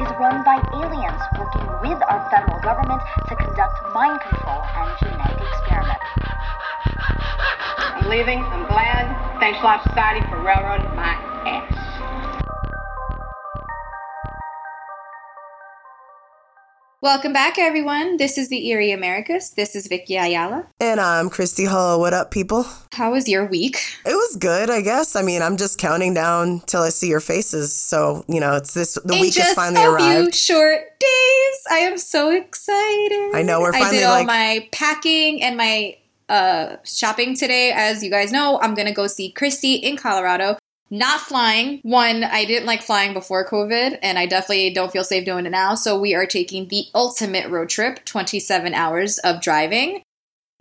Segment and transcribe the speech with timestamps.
[0.00, 5.36] is run by aliens working with our federal government to conduct mind control and genetic
[5.36, 6.04] experiments.
[7.76, 8.42] I'm leaving.
[8.42, 9.38] I'm glad.
[9.40, 11.12] Thanks a lot, Society, for railroading my
[11.44, 11.90] ass.
[17.02, 18.18] Welcome back, everyone.
[18.18, 19.50] This is the Eerie Americas.
[19.50, 20.66] This is Vicky Ayala.
[20.80, 21.98] And I'm Kristi Hull.
[21.98, 22.66] What up, people?
[22.92, 23.78] How was your week?
[24.04, 25.16] It was good, I guess.
[25.16, 27.74] I mean, I'm just counting down till I see your faces.
[27.74, 30.22] So, you know, it's this, the In week has just finally a arrived.
[30.22, 31.58] few short days.
[31.70, 33.30] I am so excited.
[33.34, 33.88] I know, we're finally.
[33.88, 35.96] I did all like- my packing and my
[36.28, 37.72] uh, shopping today.
[37.72, 40.56] As you guys know, I'm gonna go see Kristi in Colorado.
[40.92, 41.80] Not flying.
[41.82, 45.50] One, I didn't like flying before COVID, and I definitely don't feel safe doing it
[45.50, 45.74] now.
[45.76, 50.02] So we are taking the ultimate road trip, 27 hours of driving,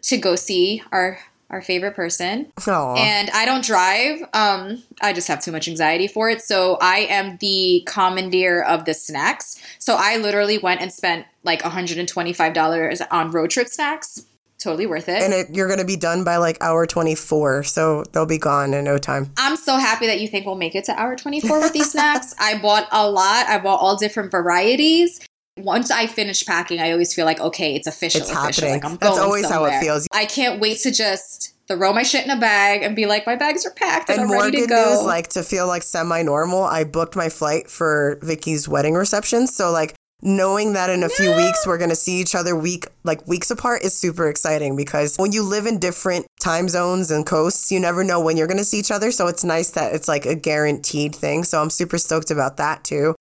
[0.04, 2.52] to go see our our favorite person.
[2.68, 2.96] Aw.
[2.96, 4.22] And I don't drive.
[4.34, 6.42] Um, I just have too much anxiety for it.
[6.42, 9.62] So I am the commandeer of the snacks.
[9.80, 14.26] So I literally went and spent like $125 on road trip snacks.
[14.60, 15.22] Totally worth it.
[15.24, 17.64] and it, you're going to be done by like hour 24.
[17.64, 19.32] So they'll be gone in no time.
[19.38, 22.36] I'm so happy that you think we'll make it to hour 24 with these snacks.
[22.42, 23.48] I bought a lot.
[23.48, 25.22] I bought all different varieties.
[25.64, 28.22] Once I finish packing, I always feel like, okay, it's official.
[28.22, 28.68] It's official.
[28.68, 28.84] happening.
[28.84, 30.08] Like I'm That's always how it feels.
[30.12, 33.36] I can't wait to just throw my shit in a bag and be like, my
[33.36, 34.96] bags are packed and, And I'm more ready to good go.
[34.96, 39.48] news, like to feel like semi normal, I booked my flight for Vicky's wedding reception.
[39.48, 42.88] So, like, knowing that in a few weeks we're going to see each other week
[43.04, 47.26] like weeks apart is super exciting because when you live in different time zones and
[47.26, 49.96] coasts you never know when you're going to see each other so it's nice that
[49.96, 53.16] it's like a guaranteed thing so i'm super stoked about that too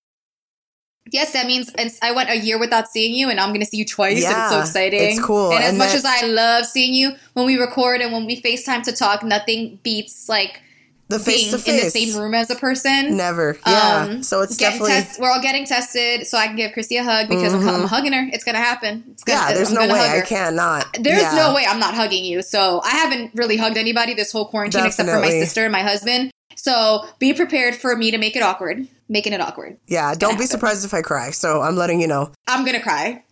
[1.11, 3.67] Yes, that means and I went a year without seeing you, and I'm going to
[3.67, 4.25] see you twice.
[4.25, 5.01] and it's so exciting.
[5.03, 8.01] it's cool, And, as and much that- as I love seeing you when we record
[8.01, 10.61] and when we FaceTime to talk, nothing beats like
[11.09, 13.17] the face being to in the same room as a person.
[13.17, 16.57] never yeah Um, so it's getting definitely test- we're all getting tested, so I can
[16.57, 18.29] give Kristi a hug because I'm, I'm hugging her.
[18.31, 19.05] It's gonna happen.
[19.13, 20.87] It's gonna, yeah there's I'm no way i cannot.
[21.01, 21.35] There's Yeah.
[21.35, 22.43] no way I'm not hugging you.
[22.43, 25.83] So I haven't really hugged anybody this whole quarantine except for my sister and my
[25.83, 26.31] husband.
[26.57, 29.77] So be prepared for me to make it awkward, making it awkward.
[29.87, 30.47] yeah don't be happen.
[30.49, 33.25] surprised if i cry so i'm letting you know I'm gonna cry.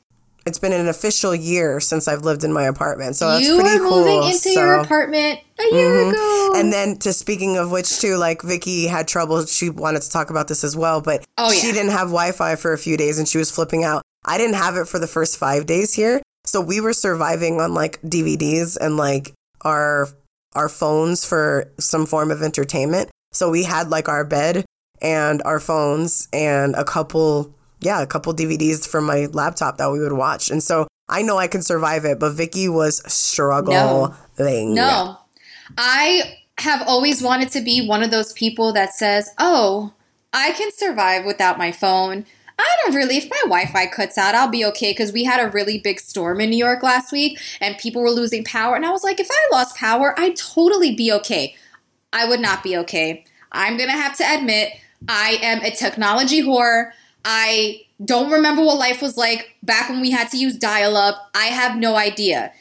[0.46, 3.78] it's been an official year since i've lived in my apartment so that's you pretty
[3.80, 6.10] were cool moving into your apartment a year Mhm.
[6.12, 6.52] ago.
[6.56, 9.44] And then to speaking of which too, like Vicky had trouble.
[9.46, 11.72] She wanted to talk about this as well, but Oh, she yeah.
[11.72, 14.02] didn't have Wi-Fi for a few days and she was flipping out.
[14.24, 17.74] I didn't have it for the first five days here, so we were surviving on
[17.74, 19.32] like DVDs and like
[19.62, 20.08] our
[20.54, 23.10] our phones for some form of entertainment.
[23.32, 24.64] So we had like our bed
[25.00, 30.00] and our phones and a couple, yeah, a couple DVDs from my laptop that we
[30.00, 30.50] would watch.
[30.50, 33.76] And so I know I can survive it, but Vicky was struggling.
[34.74, 35.18] no,
[35.78, 39.92] I have always wanted to be one of those people that says, "Oh,
[40.32, 42.26] I can survive without my phone."
[42.58, 43.18] I don't really.
[43.18, 46.40] If my Wi-Fi cuts out, I'll be okay because we had a really big storm
[46.40, 48.74] in New York last week, and people were losing power.
[48.74, 51.54] And I was like, if I lost power, I'd totally be okay.
[52.12, 53.24] I would not be okay.
[53.52, 54.72] I'm gonna have to admit,
[55.08, 56.90] I am a technology whore.
[57.24, 61.30] I don't remember what life was like back when we had to use dial-up.
[61.34, 62.52] I have no idea.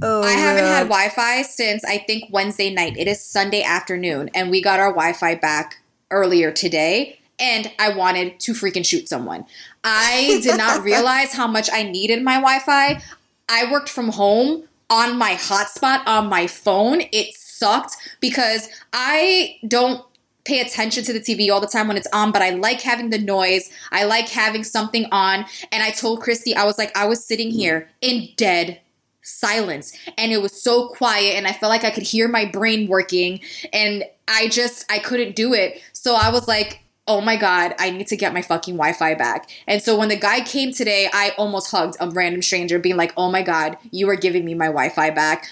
[0.00, 2.96] Oh, I haven't had Wi Fi since I think Wednesday night.
[2.96, 7.18] It is Sunday afternoon, and we got our Wi Fi back earlier today.
[7.40, 9.44] And I wanted to freaking shoot someone.
[9.84, 13.02] I did not realize how much I needed my Wi Fi.
[13.48, 17.02] I worked from home on my hotspot on my phone.
[17.12, 20.04] It sucked because I don't
[20.48, 23.10] pay attention to the TV all the time when it's on, but I like having
[23.10, 23.70] the noise.
[23.92, 25.44] I like having something on.
[25.70, 28.80] And I told Christy, I was like, I was sitting here in dead
[29.22, 32.88] silence and it was so quiet and I felt like I could hear my brain
[32.88, 33.40] working
[33.74, 35.82] and I just I couldn't do it.
[35.92, 39.50] So I was like, "Oh my god, I need to get my fucking Wi-Fi back."
[39.66, 43.12] And so when the guy came today, I almost hugged a random stranger being like,
[43.16, 45.48] "Oh my god, you are giving me my Wi-Fi back."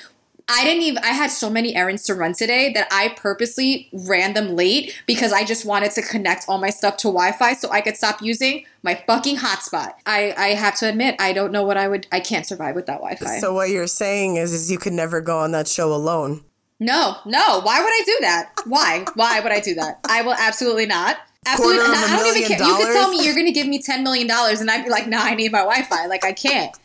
[0.49, 4.35] I didn't even I had so many errands to run today that I purposely ran
[4.35, 7.81] them late because I just wanted to connect all my stuff to Wi-Fi so I
[7.81, 9.95] could stop using my fucking hotspot.
[10.07, 12.99] I I have to admit I don't know what I would I can't survive without
[13.01, 13.39] Wi-Fi.
[13.41, 16.45] So what you're saying is, is you could never go on that show alone.
[16.79, 18.53] no, no, why would I do that?
[18.67, 19.05] Why?
[19.15, 19.99] Why would I do that?
[20.09, 21.17] I will absolutely not.
[21.45, 21.97] Absolutely not.
[21.97, 22.67] I don't even care.
[22.67, 24.91] You could tell me you're going to give me 10 million dollars and I'd be
[24.91, 26.77] like, "Nah, I need my Wi-Fi." Like I can't.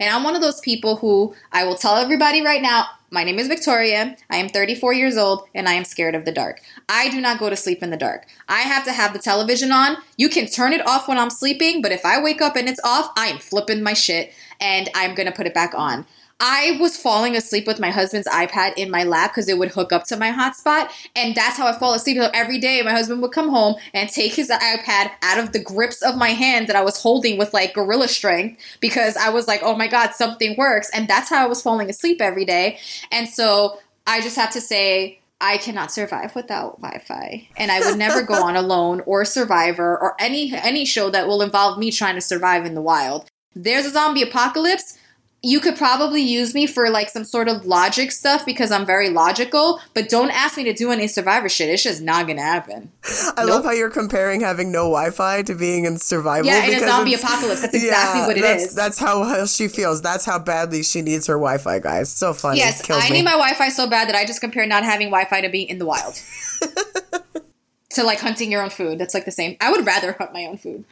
[0.00, 3.38] And I'm one of those people who I will tell everybody right now, my name
[3.38, 4.16] is Victoria.
[4.28, 6.60] I am 34 years old and I am scared of the dark.
[6.88, 8.26] I do not go to sleep in the dark.
[8.48, 9.98] I have to have the television on.
[10.16, 12.80] You can turn it off when I'm sleeping, but if I wake up and it's
[12.82, 16.06] off, I am flipping my shit and I'm going to put it back on.
[16.40, 19.92] I was falling asleep with my husband's iPad in my lap because it would hook
[19.92, 20.90] up to my hotspot.
[21.14, 22.16] And that's how I fall asleep.
[22.16, 25.62] So every day, my husband would come home and take his iPad out of the
[25.62, 29.46] grips of my hand that I was holding with like gorilla strength because I was
[29.46, 30.90] like, oh my God, something works.
[30.92, 32.78] And that's how I was falling asleep every day.
[33.12, 37.98] And so I just have to say, I cannot survive without Wi-Fi, and I would
[37.98, 42.14] never go on Alone or Survivor or any any show that will involve me trying
[42.14, 43.28] to survive in the wild.
[43.54, 44.98] There's a zombie apocalypse
[45.44, 49.10] you could probably use me for like some sort of logic stuff because I'm very
[49.10, 51.68] logical, but don't ask me to do any survivor shit.
[51.68, 52.90] It's just not gonna happen.
[53.36, 53.48] I nope.
[53.48, 56.46] love how you're comparing having no Wi-Fi to being in survival.
[56.46, 57.60] Yeah, in a zombie apocalypse.
[57.60, 58.74] That's exactly yeah, what it that's, is.
[58.74, 60.00] that's, how she feels.
[60.00, 62.10] That's how badly she needs her Wi-Fi, guys.
[62.10, 62.58] So funny.
[62.58, 63.16] Yes, I me.
[63.16, 65.78] need my Wi-Fi so bad that I just compare not having Wi-Fi to being in
[65.78, 66.14] the wild.
[67.90, 68.98] to like hunting your own food.
[68.98, 69.58] That's like the same.
[69.60, 70.84] I would rather hunt my own food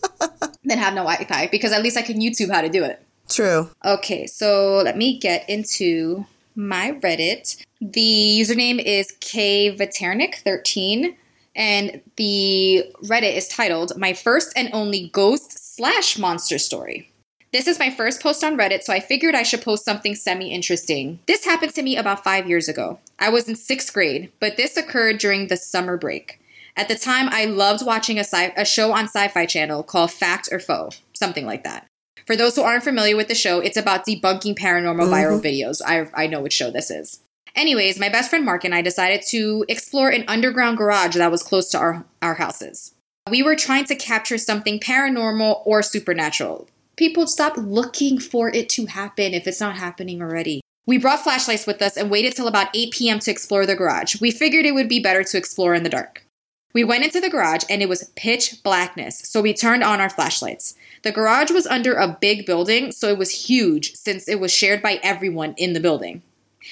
[0.64, 3.00] than have no Wi-Fi because at least I can YouTube how to do it.
[3.28, 3.70] True.
[3.84, 7.64] Okay, so let me get into my Reddit.
[7.80, 11.16] The username is kvaternik13,
[11.56, 17.08] and the Reddit is titled My First and Only Ghost Slash Monster Story.
[17.52, 20.50] This is my first post on Reddit, so I figured I should post something semi
[20.52, 21.18] interesting.
[21.26, 22.98] This happened to me about five years ago.
[23.18, 26.40] I was in sixth grade, but this occurred during the summer break.
[26.76, 30.10] At the time, I loved watching a, sci- a show on Sci Fi Channel called
[30.10, 31.86] Fact or Foe, something like that.
[32.26, 35.12] For those who aren't familiar with the show, it's about debunking paranormal mm-hmm.
[35.12, 35.80] viral videos.
[35.84, 37.20] I, I know which show this is.
[37.54, 41.42] Anyways, my best friend Mark and I decided to explore an underground garage that was
[41.42, 42.94] close to our, our houses.
[43.30, 46.68] We were trying to capture something paranormal or supernatural.
[46.96, 50.60] People stop looking for it to happen if it's not happening already.
[50.86, 53.18] We brought flashlights with us and waited till about 8 p.m.
[53.20, 54.20] to explore the garage.
[54.20, 56.26] We figured it would be better to explore in the dark.
[56.74, 60.10] We went into the garage and it was pitch blackness, so we turned on our
[60.10, 60.74] flashlights.
[61.02, 64.80] The garage was under a big building, so it was huge since it was shared
[64.80, 66.22] by everyone in the building.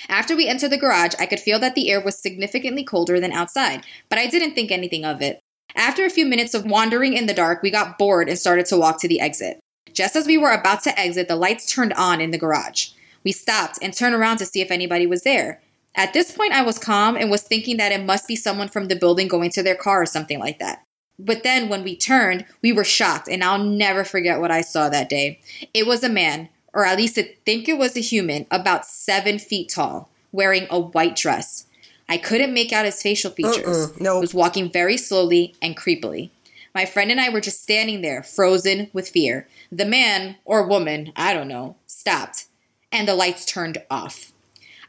[0.09, 3.33] After we entered the garage, I could feel that the air was significantly colder than
[3.33, 5.41] outside, but I didn't think anything of it.
[5.75, 8.77] After a few minutes of wandering in the dark, we got bored and started to
[8.77, 9.59] walk to the exit.
[9.93, 12.91] Just as we were about to exit, the lights turned on in the garage.
[13.25, 15.61] We stopped and turned around to see if anybody was there.
[15.97, 18.87] At this point, I was calm and was thinking that it must be someone from
[18.87, 20.85] the building going to their car or something like that.
[21.25, 24.89] But then when we turned, we were shocked, and I'll never forget what I saw
[24.89, 25.41] that day.
[25.75, 29.39] It was a man, or at least I think it was a human, about seven
[29.39, 31.67] feet tall, wearing a white dress.
[32.09, 33.67] I couldn't make out his facial features.
[33.67, 34.15] Uh-uh, no.
[34.17, 36.31] He was walking very slowly and creepily.
[36.75, 39.47] My friend and I were just standing there, frozen with fear.
[39.71, 42.47] The man, or woman, I don't know, stopped,
[42.91, 44.33] and the lights turned off.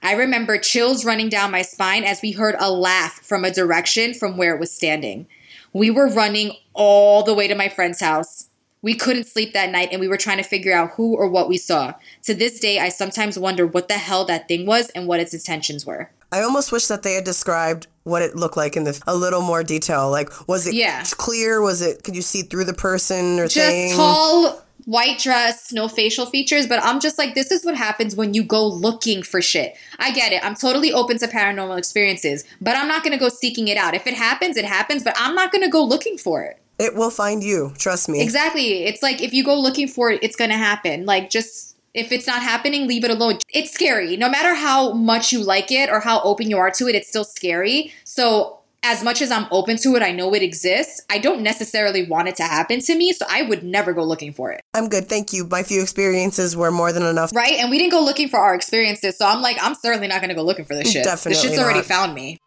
[0.04, 4.14] I remember chills running down my spine as we heard a laugh from a direction
[4.14, 5.28] from where it was standing.
[5.74, 8.50] We were running all the way to my friend's house.
[8.82, 11.48] We couldn't sleep that night and we were trying to figure out who or what
[11.48, 11.94] we saw.
[12.24, 15.34] To this day, I sometimes wonder what the hell that thing was and what its
[15.34, 16.10] intentions were.
[16.32, 19.42] I almost wish that they had described what it looked like in the a little
[19.42, 20.10] more detail.
[20.10, 21.04] Like, was it yeah.
[21.12, 21.62] clear?
[21.62, 22.04] Was it?
[22.04, 23.96] Could you see through the person or just thing?
[23.96, 28.34] tall, white dress, no facial features, but I'm just like, this is what happens when
[28.34, 29.76] you go looking for shit.
[30.00, 30.44] I get it.
[30.44, 33.94] I'm totally open to paranormal experiences, but I'm not going to go seeking it out.
[33.94, 36.60] If it happens, it happens, but I'm not going to go looking for it.
[36.80, 37.74] It will find you.
[37.78, 38.22] Trust me.
[38.22, 38.86] Exactly.
[38.86, 41.06] It's like if you go looking for it, it's going to happen.
[41.06, 43.38] Like, just if it's not happening, leave it alone.
[43.54, 44.18] It's scary.
[44.18, 47.08] No matter how much you like it or how open you are to it, it's
[47.08, 47.94] still scary.
[48.04, 51.02] So as much as I'm open to it, I know it exists.
[51.10, 54.34] I don't necessarily want it to happen to me, so I would never go looking
[54.34, 54.62] for it.
[54.74, 55.46] I'm good, thank you.
[55.46, 57.32] My few experiences were more than enough.
[57.36, 57.54] Right?
[57.60, 60.34] And we didn't go looking for our experiences, so I'm like, I'm certainly not gonna
[60.34, 61.04] go looking for this shit.
[61.04, 61.42] Definitely.
[61.42, 61.64] The shit's not.
[61.64, 62.38] already found me.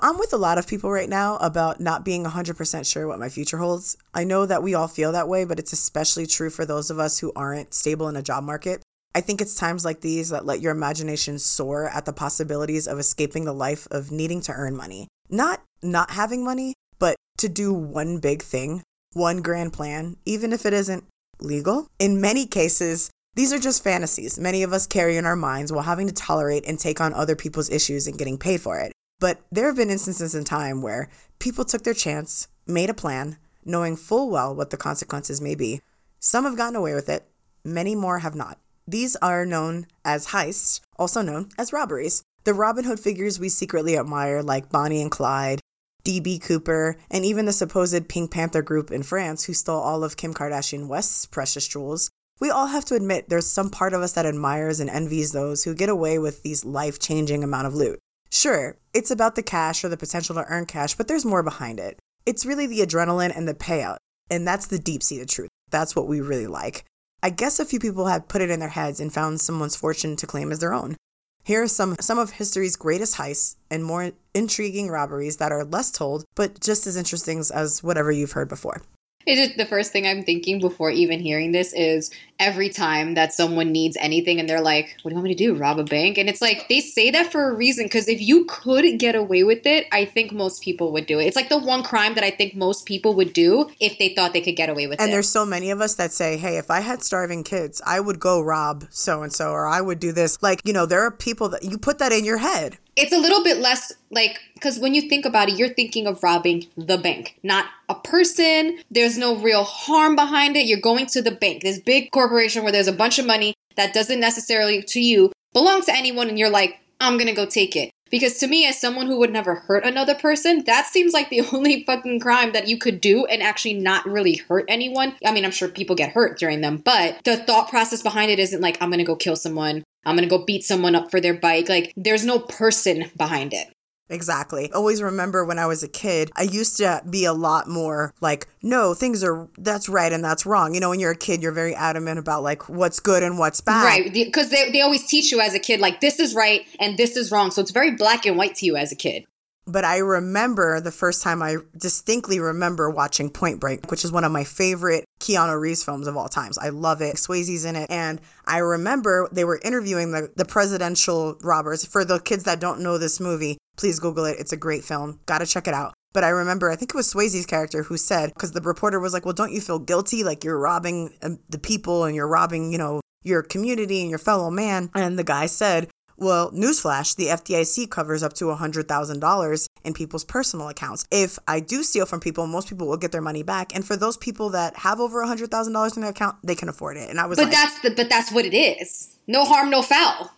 [0.00, 3.28] I'm with a lot of people right now about not being 100% sure what my
[3.28, 3.96] future holds.
[4.14, 7.00] I know that we all feel that way, but it's especially true for those of
[7.00, 8.80] us who aren't stable in a job market.
[9.14, 12.98] I think it's times like these that let your imagination soar at the possibilities of
[12.98, 15.08] escaping the life of needing to earn money.
[15.28, 20.66] Not not having money, but to do one big thing, one grand plan, even if
[20.66, 21.04] it isn't
[21.40, 21.88] legal.
[21.98, 25.84] In many cases, these are just fantasies many of us carry in our minds while
[25.84, 28.92] having to tolerate and take on other people's issues and getting paid for it.
[29.20, 33.38] But there have been instances in time where people took their chance, made a plan,
[33.64, 35.80] knowing full well what the consequences may be.
[36.20, 37.28] Some have gotten away with it,
[37.64, 38.58] many more have not.
[38.88, 42.22] These are known as heists, also known as robberies.
[42.44, 45.60] The Robin Hood figures we secretly admire, like Bonnie and Clyde,
[46.04, 46.38] D.B.
[46.38, 50.32] Cooper, and even the supposed Pink Panther group in France who stole all of Kim
[50.32, 52.08] Kardashian West's precious jewels,
[52.40, 55.64] we all have to admit there's some part of us that admires and envies those
[55.64, 57.98] who get away with these life changing amount of loot.
[58.30, 61.78] Sure, it's about the cash or the potential to earn cash, but there's more behind
[61.78, 61.98] it.
[62.24, 63.98] It's really the adrenaline and the payout,
[64.30, 65.50] and that's the deep seated truth.
[65.70, 66.86] That's what we really like.
[67.22, 70.14] I guess a few people had put it in their heads and found someone's fortune
[70.16, 70.96] to claim as their own.
[71.44, 75.90] Here are some, some of history's greatest heists and more intriguing robberies that are less
[75.90, 78.82] told, but just as interesting as whatever you've heard before.
[79.28, 83.32] It's just the first thing I'm thinking before even hearing this is every time that
[83.32, 85.54] someone needs anything and they're like, What do you want me to do?
[85.54, 86.16] Rob a bank?
[86.16, 89.44] And it's like they say that for a reason because if you could get away
[89.44, 91.24] with it, I think most people would do it.
[91.26, 94.32] It's like the one crime that I think most people would do if they thought
[94.32, 95.04] they could get away with And it.
[95.04, 98.00] And there's so many of us that say, hey, if I had starving kids, I
[98.00, 100.42] would go rob so and so, or I would do this.
[100.42, 102.78] Like, you know, there are people that you put that in your head.
[102.96, 106.22] It's a little bit less like because when you think about it you're thinking of
[106.22, 108.78] robbing the bank not a person.
[108.90, 110.66] There's no real harm behind it.
[110.66, 111.62] You're going to the bank.
[111.62, 115.82] This big corporation where there's a bunch of money that doesn't necessarily to you belong
[115.82, 117.90] to anyone and you're like i'm gonna go take it.
[118.10, 121.42] Because to me as someone who would never hurt another person that seems like the
[121.52, 125.14] only fucking crime that you could do and actually not really hurt anyone.
[125.24, 128.38] I mean i'm sure people get hurt during them but the thought process behind it
[128.38, 131.34] isn't like i'm gonna go kill someone I'm gonna go beat someone up for their
[131.34, 131.68] bike.
[131.68, 133.68] Like, there's no person behind it.
[134.10, 134.72] Exactly.
[134.72, 138.48] Always remember when I was a kid, I used to be a lot more like,
[138.62, 140.72] no, things are, that's right and that's wrong.
[140.72, 143.60] You know, when you're a kid, you're very adamant about like what's good and what's
[143.60, 143.84] bad.
[143.84, 144.10] Right.
[144.12, 147.16] Because they, they always teach you as a kid, like, this is right and this
[147.16, 147.50] is wrong.
[147.50, 149.24] So it's very black and white to you as a kid.
[149.66, 154.24] But I remember the first time I distinctly remember watching Point Break, which is one
[154.24, 156.58] of my favorite Keanu Reeves films of all times.
[156.58, 157.16] I love it.
[157.16, 157.90] Swayze's in it.
[157.90, 161.84] And I remember they were interviewing the, the presidential robbers.
[161.84, 164.36] For the kids that don't know this movie, please Google it.
[164.38, 165.20] It's a great film.
[165.26, 165.94] Gotta check it out.
[166.14, 169.12] But I remember, I think it was Swayze's character who said, because the reporter was
[169.12, 170.24] like, well, don't you feel guilty?
[170.24, 174.18] Like you're robbing um, the people and you're robbing, you know, your community and your
[174.18, 174.90] fellow man.
[174.94, 180.68] And the guy said, well, newsflash, the FDIC covers up to $100,000 in people's personal
[180.68, 181.06] accounts.
[181.10, 183.74] If I do steal from people, most people will get their money back.
[183.74, 187.08] And for those people that have over $100,000 in their account, they can afford it.
[187.08, 189.16] And I was But like, that's the but that's what it is.
[189.26, 190.32] No harm, no foul.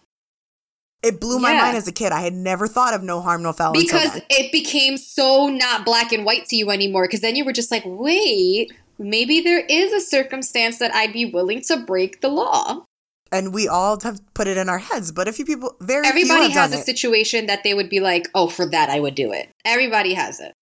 [1.03, 1.63] it blew my Yeah.
[1.63, 2.13] mind as a kid.
[2.13, 3.73] I had never thought of no harm, no foul.
[3.73, 7.05] Because it became so not black and white to you anymore.
[7.05, 11.25] Because then you were just like, wait, maybe there is a circumstance that I'd be
[11.25, 12.85] willing to break the law.
[13.33, 15.13] And we all have put it in our heads.
[15.13, 16.87] But a few people, very few Everybody has a it.
[16.87, 19.51] situation that they would be like, oh, for that I would do it.
[19.65, 20.53] Everybody has it.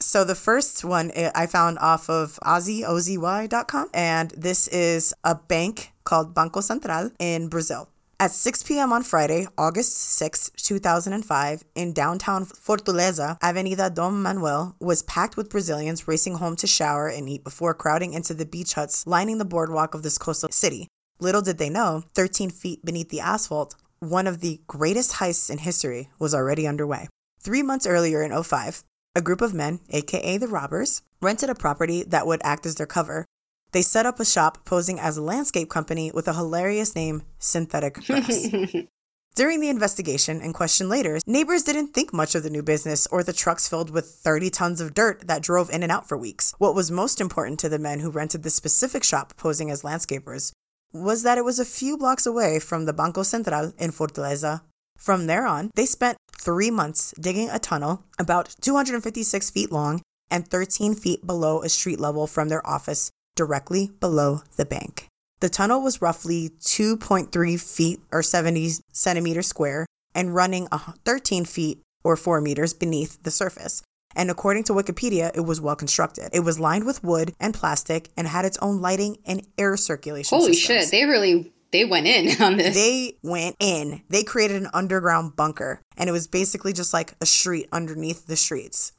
[0.00, 5.34] So the first one eh, I found off of Ozy, O-Z-Y.com, and this is a
[5.34, 7.88] bank called Banco Central in Brazil.
[8.18, 8.92] At 6 p.m.
[8.92, 16.06] on Friday, August 6, 2005, in downtown Fortaleza, Avenida Dom Manuel was packed with Brazilians
[16.06, 19.94] racing home to shower and eat before crowding into the beach huts lining the boardwalk
[19.94, 20.86] of this coastal city.
[21.20, 25.58] Little did they know, 13 feet beneath the asphalt, one of the greatest heists in
[25.58, 27.08] history was already underway.
[27.42, 28.82] Three months earlier in 05,
[29.14, 32.86] a group of men, aka the robbers, rented a property that would act as their
[32.86, 33.26] cover.
[33.72, 37.94] They set up a shop posing as a landscape company with a hilarious name, Synthetic
[38.06, 38.54] Grass.
[39.36, 43.22] During the investigation and question later, neighbors didn't think much of the new business or
[43.22, 46.52] the trucks filled with 30 tons of dirt that drove in and out for weeks.
[46.58, 50.52] What was most important to the men who rented the specific shop posing as landscapers
[50.92, 54.62] was that it was a few blocks away from the Banco Central in Fortaleza.
[54.98, 60.46] From there on, they spent three months digging a tunnel about 256 feet long and
[60.46, 65.06] 13 feet below a street level from their office, directly below the bank.
[65.40, 70.68] The tunnel was roughly 2.3 feet or 70 centimeters square and running
[71.04, 73.82] 13 feet or 4 meters beneath the surface.
[74.14, 76.30] And according to Wikipedia, it was well constructed.
[76.32, 80.36] It was lined with wood and plastic and had its own lighting and air circulation.
[80.36, 80.84] Holy systems.
[80.84, 82.74] shit, they really they went in on this.
[82.74, 84.02] They went in.
[84.08, 88.36] They created an underground bunker, and it was basically just like a street underneath the
[88.36, 88.92] streets.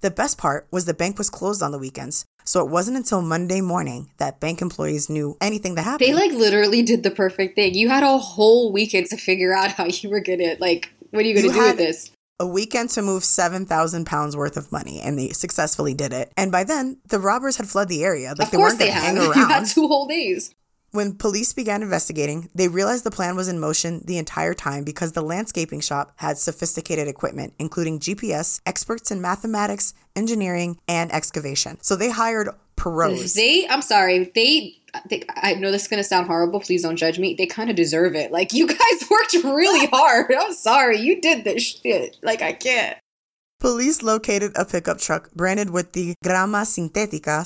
[0.00, 3.20] The best part was the bank was closed on the weekends, So it wasn't until
[3.20, 6.08] Monday morning that bank employees knew anything that happened.
[6.08, 7.74] They like literally did the perfect thing.
[7.74, 10.90] You had a whole weekend to figure out how you were gonna like.
[11.10, 12.10] What are you gonna You do had- with this?
[12.40, 16.32] a weekend to move 7,000 pounds worth of money, and they successfully did it.
[16.38, 18.28] And by then, the robbers had fled the area.
[18.38, 19.36] Like of they course weren't they going to have.
[19.36, 20.54] You had two whole days.
[20.90, 25.12] When police began investigating, they realized the plan was in motion the entire time because
[25.12, 31.76] the landscaping shop had sophisticated equipment, including GPS, experts in mathematics, engineering, and excavation.
[31.82, 33.34] So they hired pros.
[33.34, 34.76] They, I'm sorry, they,
[35.10, 35.24] they.
[35.36, 36.60] I know this is gonna sound horrible.
[36.60, 37.34] Please don't judge me.
[37.34, 38.32] They kind of deserve it.
[38.32, 38.78] Like you guys
[39.10, 40.32] worked really hard.
[40.32, 42.16] I'm sorry, you did this shit.
[42.22, 42.96] Like I can't.
[43.60, 47.44] Police located a pickup truck branded with the Grama Sintética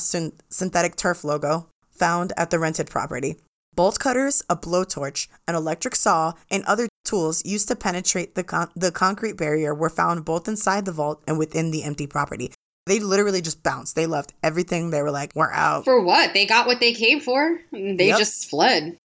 [0.50, 1.72] synthetic turf logo
[2.02, 3.37] found at the rented property.
[3.76, 8.73] Bolt cutters, a blowtorch, an electric saw, and other tools used to penetrate the, con-
[8.75, 12.50] the concrete barrier were found both inside the vault and within the empty property.
[12.87, 13.94] They literally just bounced.
[13.94, 14.90] They left everything.
[14.90, 15.85] They were like, we're out.
[15.85, 16.35] For what?
[16.35, 17.61] They got what they came for.
[17.71, 18.18] They Yep.
[18.18, 18.99] just fled.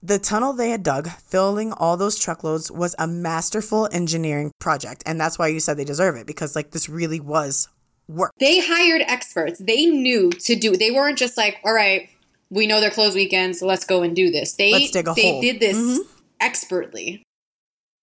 [0.00, 5.02] The tunnel they had dug, filling all those truckloads, was a masterful engineering project.
[5.04, 7.68] And that's why you said they deserve it because, like, this really was
[8.08, 8.32] work.
[8.38, 9.58] They hired experts.
[9.58, 10.76] They knew to do.
[10.76, 12.08] They weren't just like, all right,
[12.50, 14.54] we know they're closed weekends, so let's go and do this.
[14.54, 15.40] They Let's dig a they hole.
[15.40, 15.98] did this Mhm.
[16.40, 17.22] expertly.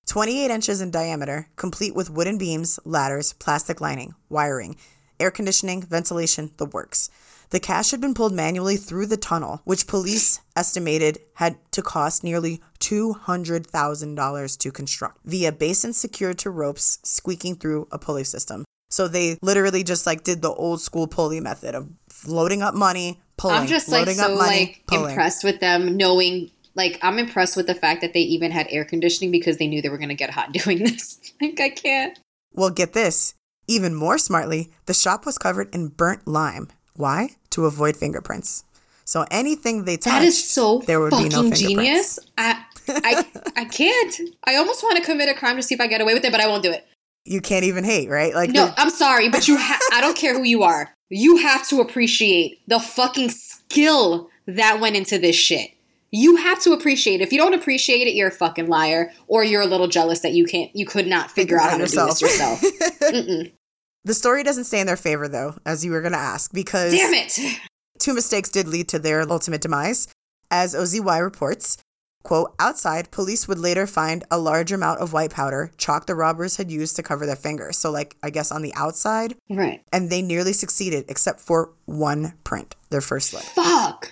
[0.07, 4.75] 28 inches in diameter, complete with wooden beams, ladders, plastic lining, wiring,
[5.19, 7.09] air conditioning, ventilation, the works.
[7.51, 12.23] The cash had been pulled manually through the tunnel, which police estimated had to cost
[12.23, 18.63] nearly $200,000 to construct via basins secured to ropes squeaking through a pulley system.
[18.91, 21.89] So they literally just like did the old school pulley method of
[22.27, 25.11] loading up money, pulling, I'm just like so money, like pulling.
[25.11, 28.85] impressed with them knowing like I'm impressed with the fact that they even had air
[28.85, 31.19] conditioning because they knew they were gonna get hot doing this.
[31.41, 32.19] like I can't.
[32.53, 33.33] Well, get this.
[33.67, 36.67] Even more smartly, the shop was covered in burnt lime.
[36.93, 37.37] Why?
[37.51, 38.65] To avoid fingerprints.
[39.05, 42.19] So anything they touched, That is so there would be fucking no genius.
[42.37, 43.25] I I
[43.55, 44.15] I can't.
[44.43, 46.31] I almost want to commit a crime to see if I get away with it,
[46.31, 46.85] but I won't do it.
[47.25, 48.33] You can't even hate, right?
[48.33, 50.93] Like No, I'm sorry, but you ha- I don't care who you are.
[51.09, 55.71] You have to appreciate the fucking skill that went into this shit.
[56.09, 57.23] You have to appreciate it.
[57.23, 60.33] If you don't appreciate it, you're a fucking liar or you're a little jealous that
[60.33, 62.61] you can't you could not figure out how to do this yourself.
[64.03, 66.91] The story doesn't stay in their favor, though, as you were going to ask, because
[66.91, 67.37] Damn it.
[67.99, 70.07] two mistakes did lead to their ultimate demise.
[70.49, 71.77] As OZY reports,
[72.23, 76.57] quote, outside, police would later find a large amount of white powder, chalk the robbers
[76.57, 77.77] had used to cover their fingers.
[77.77, 79.81] So, like, I guess on the outside, Right.
[79.91, 83.43] and they nearly succeeded except for one print, their first slip.
[83.43, 84.11] Fuck.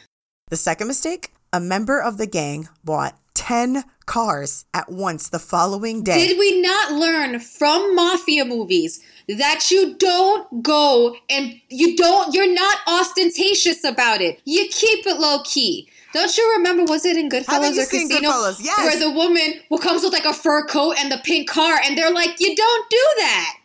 [0.49, 6.03] The second mistake, a member of the gang bought 10 cars at once the following
[6.03, 6.27] day.
[6.27, 12.51] Did we not learn from mafia movies that you don't go and you don't, you're
[12.53, 14.41] not ostentatious about it?
[14.45, 15.87] You keep it low key.
[16.13, 18.19] Don't you remember, was it in Goodfellas or Casino?
[18.19, 18.63] Goodfellas?
[18.63, 18.77] Yes.
[18.79, 21.97] Where the woman who comes with like a fur coat and the pink car, and
[21.97, 23.55] they're like, you don't do that.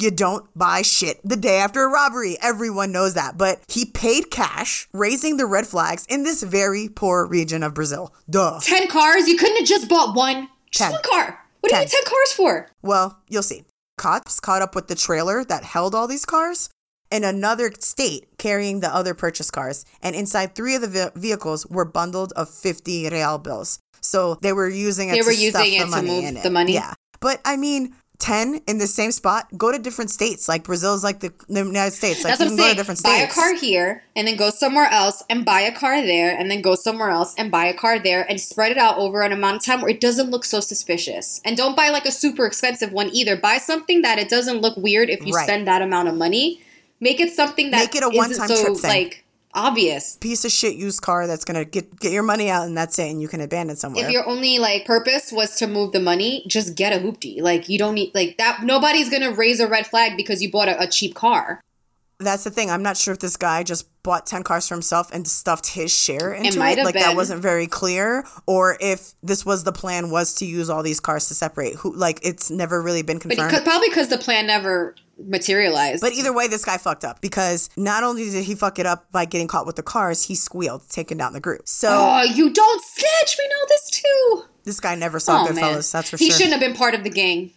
[0.00, 2.36] You don't buy shit the day after a robbery.
[2.42, 3.38] Everyone knows that.
[3.38, 8.12] But he paid cash, raising the red flags in this very poor region of Brazil.
[8.28, 8.58] Duh.
[8.60, 9.28] 10 cars?
[9.28, 10.48] You couldn't have just bought one?
[10.72, 10.92] Just Ten.
[10.92, 11.40] one car.
[11.60, 12.68] What do you need 10 cars for?
[12.82, 13.64] Well, you'll see.
[13.96, 16.70] Cops caught up with the trailer that held all these cars
[17.14, 19.84] in another state carrying the other purchase cars.
[20.02, 23.78] And inside three of the ve- vehicles were bundled of 50 real bills.
[24.00, 26.42] So they were using it They to were stuff using it to move it.
[26.42, 26.74] the money?
[26.74, 26.92] Yeah.
[27.20, 30.48] But I mean, 10 in the same spot, go to different states.
[30.48, 32.22] Like Brazil's like the, the United States.
[32.24, 32.76] Like That's you what I'm can go to saying.
[32.76, 36.30] different Buy a car here and then go somewhere else and buy a car there
[36.36, 39.22] and then go somewhere else and buy a car there and spread it out over
[39.22, 41.40] an amount of time where it doesn't look so suspicious.
[41.44, 43.36] And don't buy like a super expensive one either.
[43.36, 45.44] Buy something that it doesn't look weird if you Right.
[45.44, 46.62] spend that amount of money.
[47.00, 48.90] Make it something that Make it a one-time so trip thing.
[48.90, 50.16] like obvious.
[50.16, 53.10] Piece of shit used car that's gonna get get your money out and that's it,
[53.10, 54.04] and you can abandon somewhere.
[54.06, 57.40] If your only like purpose was to move the money, just get a hoopty.
[57.40, 58.62] Like you don't need like that.
[58.62, 61.60] Nobody's gonna raise a red flag because you bought a, a cheap car.
[62.20, 62.70] That's the thing.
[62.70, 65.92] I'm not sure if this guy just bought 10 cars for himself and stuffed his
[65.92, 66.56] share into it.
[66.56, 70.46] might have like that wasn't very clear or if this was the plan was to
[70.46, 73.50] use all these cars to separate who like it's never really been But confirmed.
[73.50, 76.00] because, probably because the plan never materialized.
[76.00, 79.10] But either way, this guy fucked up because not only did he fuck it up
[79.12, 81.68] by getting caught with the cars, he squealed, taking down the group.
[81.68, 83.36] So Oh, you don't snitch.
[83.38, 84.42] We know this too.
[84.64, 85.48] this guy never saw Oh.
[85.48, 86.36] Goodfellas, that's for he sure.
[86.36, 87.50] He shouldn't have been part of the gang.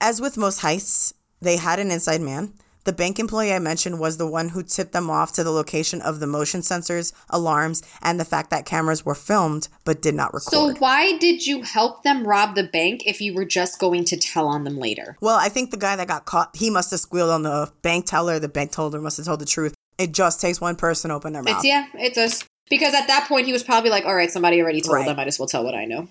[0.00, 2.52] As with most heists, they had an inside man.
[2.84, 6.02] The bank employee I mentioned was the one who tipped them off to the location
[6.02, 10.34] of the motion sensors, alarms, and the fact that cameras were filmed but did not
[10.34, 10.50] record.
[10.50, 14.16] So why did you help them rob the bank if you were just going to
[14.18, 15.16] tell on them later?
[15.20, 18.06] well, I think the guy that got caught, he must have squealed on the bank
[18.06, 18.38] teller.
[18.38, 19.74] The bank teller must have told the truth.
[19.96, 21.56] It just takes one person to open their mouth.
[21.56, 22.44] It's yeah, it does.
[22.68, 24.94] Because at that point he was probably like, all right, somebody already told.
[24.96, 25.08] Right.
[25.08, 26.08] I might as well tell what I know.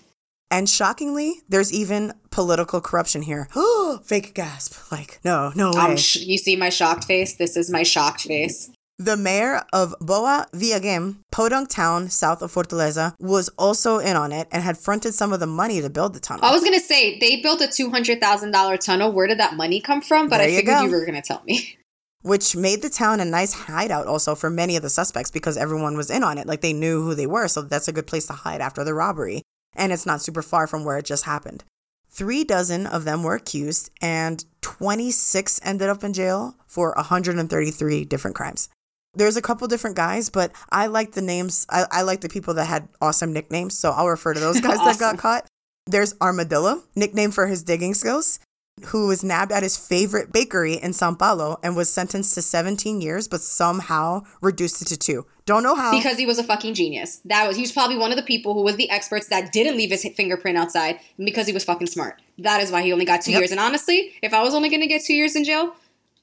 [0.53, 3.47] And shockingly, there's even political corruption here.
[4.03, 4.91] Fake gasp.
[4.91, 5.95] Like, no, no way.
[5.95, 7.35] Sh- you see my shocked face.
[7.37, 8.69] This is my shocked face.
[8.99, 14.47] The mayor of Boa Viagem, Podunk town south of Fortaleza, was also in on it
[14.51, 16.45] and had fronted some of the money to build the tunnel.
[16.45, 19.11] I was gonna say they built a two hundred thousand dollar tunnel.
[19.11, 20.29] Where did that money come from?
[20.29, 20.83] But There I you figured go.
[20.85, 21.79] you were gonna tell me.
[22.21, 25.97] which made the town a nice hideout also for many of the suspects because everyone
[25.97, 26.45] was in on it.
[26.45, 28.93] Like they knew who they were, so that's a good place to hide after the
[28.93, 29.41] robbery.
[29.75, 31.63] And it's not super far from where it just happened.
[32.09, 38.35] Three dozen of them were accused, and 26 ended up in jail for 133 different
[38.35, 38.69] crimes.
[39.15, 41.65] There's a couple different guys, but I like the names.
[41.69, 44.77] I, I like the people that had awesome nicknames, so I'll refer to those guys
[44.77, 45.47] that got caught.
[45.85, 48.39] There's Armadillo, nicknamed for his digging skills,
[48.85, 53.01] who was nabbed at his favorite bakery in Sao Paulo and was sentenced to 17
[53.01, 55.25] years, but somehow reduced it to two.
[55.45, 55.91] Don't know how.
[55.91, 57.21] because he was a fucking genius.
[57.25, 59.77] That was he was probably one of the people who was the experts that didn't
[59.77, 62.21] leave his fingerprint outside because he was fucking smart.
[62.39, 63.39] That is why he only got two Yep.
[63.41, 63.51] years.
[63.51, 65.75] And honestly, if I was only gonna get two years in jail,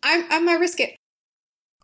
[0.02, 0.96] I I might risk it.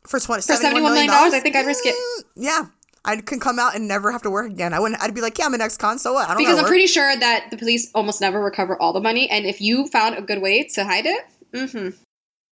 [0.06, 1.94] for 20, For $71 million, I think I'd risk it.
[2.36, 2.66] Yeah.
[3.06, 4.74] I can come out and never have to work again.
[4.74, 5.00] I wouldn't.
[5.00, 6.28] I'd be like, yeah, I'm an ex-con, so what?
[6.28, 6.70] I don't Because I'm work.
[6.70, 10.16] pretty sure that the police almost never recover all the money, and if you found
[10.16, 11.90] a good way to hide it, mm-hmm.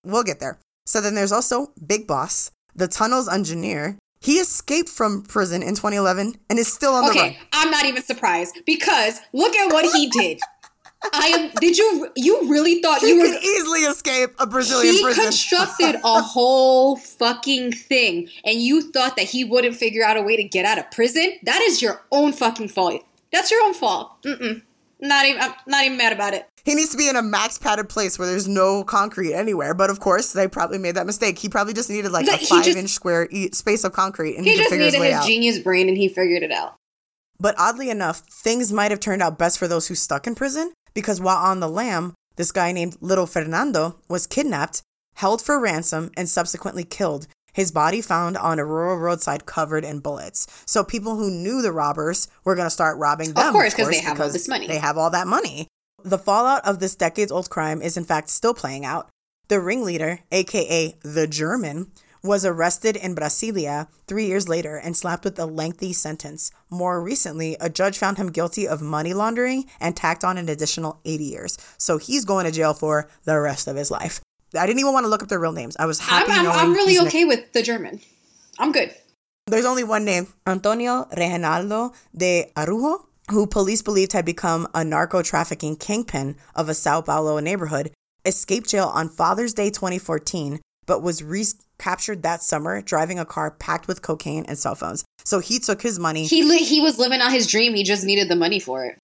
[0.04, 0.58] We'll get there.
[0.86, 3.96] So then there's also Big Boss, the tunnel's engineer.
[4.20, 7.30] He escaped from prison in 2011 and is still on the run.
[7.30, 10.40] Okay, I'm not even surprised because look at what he did.
[11.12, 11.50] I am.
[11.60, 12.08] Did you?
[12.16, 13.26] You really thought you were?
[13.26, 15.24] could easily escape a Brazilian He prison.
[15.24, 20.36] constructed a whole fucking thing, and you thought that he wouldn't figure out a way
[20.36, 21.32] to get out of prison?
[21.42, 23.04] That is your own fucking fault.
[23.32, 24.22] That's your own fault.
[24.22, 24.62] Mm-mm.
[25.00, 25.42] Not even.
[25.42, 26.46] I'm not even mad about it.
[26.64, 29.74] He needs to be in a max padded place where there's no concrete anywhere.
[29.74, 31.38] But of course, they probably made that mistake.
[31.38, 34.36] He probably just needed like That a five just- inch square e- space of concrete,
[34.36, 35.26] and he, He just his needed way his out.
[35.26, 36.76] genius brain, and he figured it out.
[37.38, 40.72] But oddly enough, things might have turned out best for those who stuck in prison
[40.94, 44.82] because while on the lam, this guy named Little Fernando was kidnapped,
[45.14, 47.26] held for ransom, and subsequently killed.
[47.52, 50.46] His body found on a rural roadside covered in bullets.
[50.66, 53.46] So people who knew the robbers were going to start robbing them.
[53.46, 54.66] Of course, because they have all this money.
[54.66, 55.68] They have all that money.
[56.02, 59.08] The fallout of this decades old crime is in fact still playing out.
[59.48, 61.92] The ringleader, aka the German,
[62.24, 66.50] was arrested in Brasilia three years later and slapped with a lengthy sentence.
[66.70, 71.00] More recently, a judge found him guilty of money laundering and tacked on an additional
[71.04, 71.58] 80 years.
[71.76, 74.20] So he's going to jail for the rest of his life.
[74.58, 75.76] I didn't even want to look up their real names.
[75.78, 78.00] I was I'm, happy I'm, I'm really these na- okay with the German.
[78.58, 78.94] I'm good.
[79.46, 85.22] there's only one name Antonio Reginaldo de Araujo, who police believed had become a narco
[85.22, 87.90] trafficking kingpin of a Sao Paulo neighborhood,
[88.24, 93.88] escaped jail on Father's Day 2014, but was recaptured that summer driving a car packed
[93.88, 95.04] with cocaine and cell phones.
[95.24, 96.26] So he took his money.
[96.26, 97.74] He li- he was living out his dream.
[97.74, 98.98] He just needed the money for it.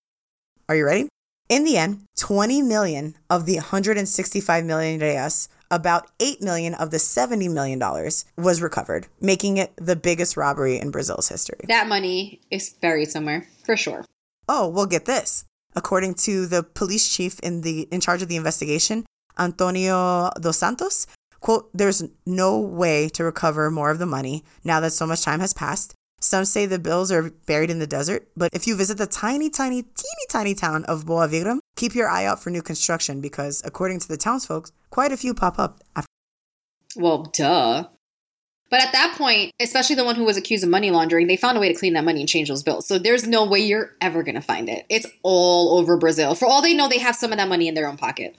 [0.69, 1.09] Are you ready?
[1.49, 6.99] In the end, 20 million of the 165 million reais, about 8 million of the
[7.01, 11.59] 70 million dollars was recovered, making it the biggest robbery in Brazil's history.
[11.67, 14.05] That money is buried somewhere for sure.
[14.49, 15.45] Oh, well, get this.
[15.75, 19.05] According to the police chief in the in charge of the investigation,
[19.39, 21.07] Antonio dos Santos,
[21.41, 25.41] quote, there's no way to recover more of the money now that so much time
[25.41, 25.95] has passed.
[26.21, 29.49] Some say the bills are buried in the desert, but if you visit the tiny,
[29.49, 33.63] tiny, teeny, tiny town of Boa Viagem, keep your eye out for new construction because,
[33.65, 36.07] according to the townsfolk, quite a few pop up after.
[36.95, 37.89] Well, duh.
[38.71, 41.57] But at that point, especially the one who was accused of money laundering, they found
[41.57, 42.87] a way to clean that money and change those bills.
[42.87, 44.85] So there's no way you're ever going to find it.
[44.89, 46.35] It's all over Brazil.
[46.35, 48.37] For all they know, they have some of that money in their own pocket.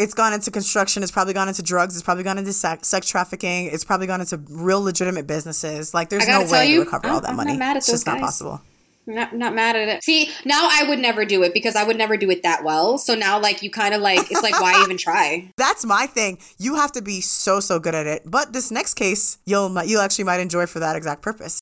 [0.00, 1.02] It's gone into construction.
[1.02, 1.94] It's probably gone into drugs.
[1.94, 3.66] It's probably gone into sex, sex trafficking.
[3.66, 5.92] It's probably gone into real legitimate businesses.
[5.92, 7.52] Like, there's no way you, to recover all I'm- that I'm money.
[7.52, 8.62] not mad at it's just those not possible.
[9.06, 10.02] Not not mad at it.
[10.04, 12.96] See, now I would never do it because I would never do it that well.
[12.96, 15.50] So now, like, you kind of like, it's like, why even try?
[15.58, 16.38] That's my thing.
[16.58, 18.22] You have to be so so good at it.
[18.24, 21.60] But this next case, you'll you'll actually might enjoy for that exact purpose.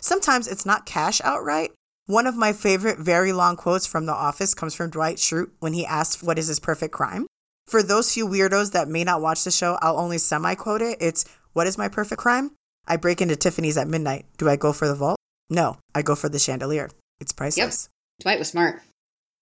[0.00, 1.72] Sometimes it's not cash outright.
[2.06, 5.72] One of my favorite very long quotes from The Office comes from Dwight Schrute when
[5.72, 7.26] he asked what is his perfect crime.
[7.66, 10.98] For those few weirdos that may not watch the show, I'll only semi quote it.
[11.00, 12.52] It's what is my perfect crime?
[12.86, 14.26] I break into Tiffany's at midnight.
[14.38, 15.18] Do I go for the vault?
[15.48, 16.90] No, I go for the chandelier.
[17.20, 17.88] It's priceless.
[18.20, 18.82] Dwight was smart.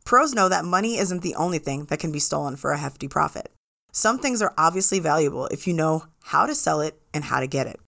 [0.04, 3.08] Pros know that money isn't the only thing that can be stolen for a hefty
[3.08, 3.50] profit.
[3.92, 7.46] Some things are obviously valuable if you know how to sell it and how to
[7.46, 7.80] get it.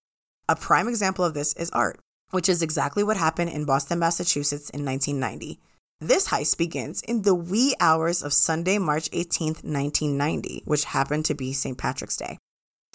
[0.49, 1.99] A prime example of this is art,
[2.31, 5.59] which is exactly what happened in Boston, Massachusetts in 1990.
[6.03, 11.33] This heist begins in the wee hours of Sunday, March 18th, 1990, which happened to
[11.33, 11.77] be St.
[11.77, 12.39] Patrick's Day.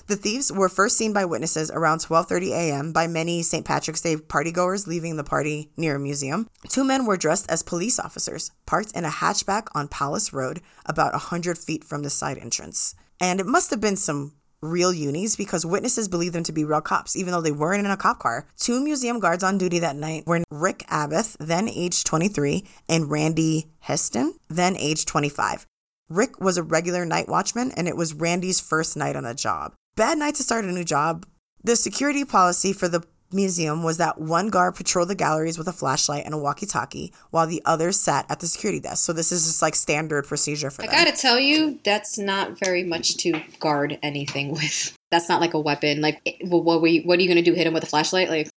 [0.08, 2.92] The thieves were first seen by witnesses around 12:30 a.m.
[2.92, 3.64] by many St.
[3.64, 6.50] Patrick's Day partygoers leaving the party near a museum.
[6.68, 11.14] Two men were dressed as police officers, parked in a hatchback on Palace Road, about
[11.14, 12.94] 100 feet from the side entrance.
[13.18, 16.80] And it must have been some real unis because witnesses believe them to be real
[16.80, 18.46] cops, even though they weren't in a cop car.
[18.56, 23.68] Two museum guards on duty that night were Rick Abath, then age 23, and Randy
[23.86, 25.66] Hestand, then age 25.
[26.08, 29.74] Rick was a regular night watchman, and it was Randy's first night on the job.
[29.94, 31.26] Bad night to start a new job.
[31.62, 35.72] The security policy for the museum was that one guard patrolled the galleries with a
[35.72, 39.04] flashlight and a walkie talkie while the others sat at the security desk.
[39.04, 40.94] So this is just like standard procedure for I them.
[40.94, 44.94] gotta tell you, that's not very much to guard anything with.
[45.10, 46.00] That's not like a weapon.
[46.00, 47.54] Like, what were you, what are you gonna do?
[47.54, 48.28] Hit him with a flashlight?
[48.28, 48.48] Like,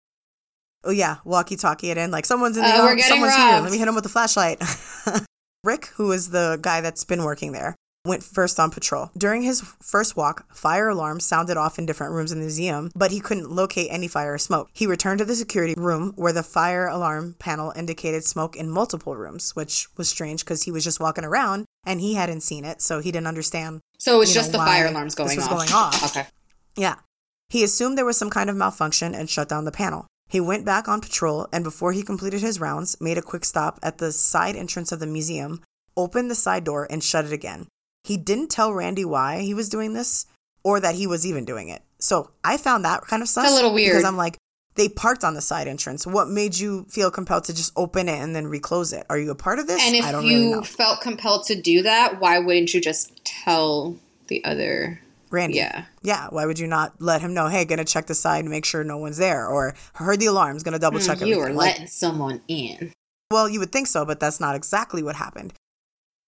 [0.84, 2.10] Oh yeah, walkie talkie it in.
[2.10, 3.46] Like someone's in the Uh, we're getting someone's here.
[3.46, 3.64] robbed.
[3.66, 4.62] Let me hit him with a flashlight.
[5.64, 9.12] Rick, who is the guy that's been working there, went first on patrol.
[9.16, 13.12] During his first walk, fire alarms sounded off in different rooms in the museum, but
[13.12, 14.70] he couldn't locate any fire or smoke.
[14.74, 19.16] He returned to the security room where the fire alarm panel indicated smoke in multiple
[19.16, 22.82] rooms, which was strange because he was just walking around and he hadn't seen it,
[22.82, 25.50] so he didn't understand so it's just know, the fire alarms going off.
[25.50, 26.04] going off.
[26.16, 26.28] Okay.
[26.76, 26.96] Yeah.
[27.50, 30.08] He assumed there was some kind of malfunction and shut down the panel.
[30.28, 33.78] He went back on patrol and before he completed his rounds, made a quick stop
[33.84, 35.62] at the side entrance of the museum,
[35.96, 37.68] opened the side door and shut it again.
[38.04, 40.26] He didn't tell Randy why he was doing this
[40.64, 41.82] or that he was even doing it.
[42.00, 43.50] So I found that kind of sus.
[43.50, 43.92] a little weird.
[43.92, 44.38] Because I'm like,
[44.76, 46.08] they parked on the side entrance.
[46.08, 49.06] What made you feel compelled to just open it and then reclose it?
[49.10, 49.82] Are you a part of this?
[49.82, 53.98] And I if you really felt compelled to do that, why wouldn't you just tell
[54.28, 55.02] the other?
[55.30, 55.58] Randy.
[55.58, 55.86] Yeah.
[56.02, 56.28] Yeah.
[56.30, 58.84] Why would you not let him know, hey, gonna check the side and make sure
[58.84, 59.48] no one's there?
[59.48, 62.94] Or heard the alarms, gonna double check Mm, you are Like, letting someone in.
[63.30, 65.54] Well, you would think so, but that's not exactly what happened.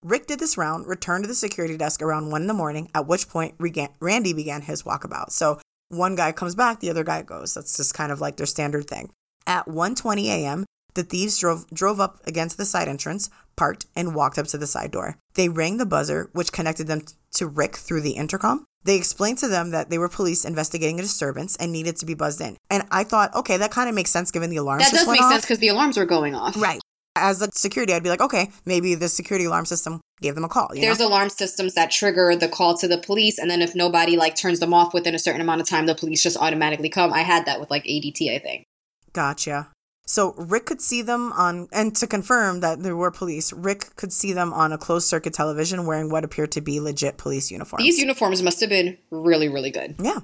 [0.03, 3.07] Rick did this round, returned to the security desk around one in the morning, at
[3.07, 3.55] which point
[3.99, 5.31] Randy began his walkabout.
[5.31, 7.53] So one guy comes back, the other guy goes.
[7.53, 9.11] That's just kind of like their standard thing.
[9.47, 14.37] At 1:20 a.m., the thieves drove drove up against the side entrance, parked, and walked
[14.37, 15.17] up to the side door.
[15.35, 17.01] They rang the buzzer, which connected them
[17.35, 18.65] to Rick through the intercom.
[18.85, 22.13] They explained to them that they were police investigating a disturbance and needed to be
[22.13, 22.57] buzzed in.
[22.69, 25.21] And I thought, okay, that kind of makes sense given the alarms That does make
[25.21, 25.31] off.
[25.31, 26.55] sense because the alarms were going off.
[26.61, 26.81] Right.
[27.15, 30.49] As a security, I'd be like, okay, maybe the security alarm system gave them a
[30.49, 30.69] call.
[30.73, 31.07] You There's know?
[31.09, 34.59] alarm systems that trigger the call to the police, and then if nobody like turns
[34.59, 37.13] them off within a certain amount of time, the police just automatically come.
[37.13, 38.65] I had that with like ADT, I think.
[39.13, 39.69] gotcha.
[40.05, 44.11] So Rick could see them on, and to confirm that there were police, Rick could
[44.11, 47.83] see them on a closed circuit television wearing what appeared to be legit police uniforms.
[47.83, 49.95] These uniforms must have been really, really good.
[49.99, 50.19] yeah.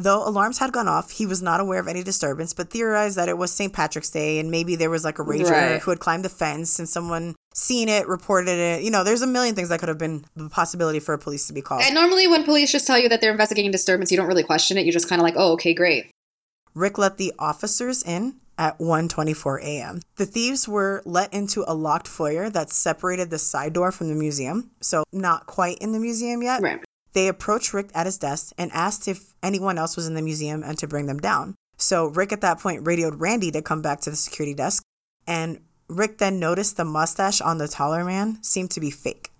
[0.00, 3.28] Though alarms had gone off, he was not aware of any disturbance, but theorized that
[3.28, 3.72] it was St.
[3.72, 5.82] Patrick's Day and maybe there was like a rager Right.
[5.82, 8.84] who had climbed the fence and someone seen it, reported it.
[8.84, 11.48] You know, there's a million things that could have been the possibility for a police
[11.48, 11.82] to be called.
[11.82, 14.78] And normally, when police just tell you that they're investigating disturbance, you don't really question
[14.78, 14.84] it.
[14.86, 16.12] You're just kind of like, oh, okay, great.
[16.74, 20.00] Rick let the officers in at 1:24 a.m.
[20.14, 24.14] The thieves were let into a locked foyer that separated the side door from the
[24.14, 26.62] museum, so not quite in the museum yet.
[26.62, 26.80] Right.
[27.12, 30.62] They approached Rick at his desk and asked if anyone else was in the museum
[30.62, 31.54] and to bring them down.
[31.78, 34.82] So Rick at that point radioed Randy to come back to the security desk,
[35.26, 39.30] and Rick then noticed the mustache on the taller man seemed to be fake.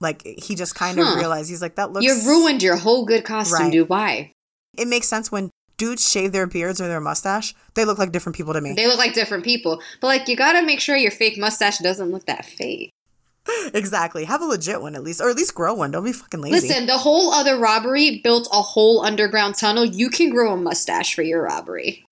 [0.00, 1.12] Like he just kind Huh.
[1.12, 3.72] of realized he's like that looks You ruined your whole good costume, Right.
[3.72, 3.88] dude.
[3.88, 4.32] Why?
[4.76, 8.36] It makes sense when dudes shave their beards or their mustache, they look like different
[8.36, 8.72] people to me.
[8.72, 9.80] They look like different people.
[10.00, 12.90] But like, you gotta make sure your fake mustache doesn't look that fake.
[13.74, 14.24] exactly.
[14.24, 15.90] Have a legit one at least, or at least grow one.
[15.90, 16.68] Don't be fucking lazy.
[16.68, 19.84] Listen, the whole other robbery built a whole underground tunnel.
[19.84, 22.04] You can grow a mustache for your robbery.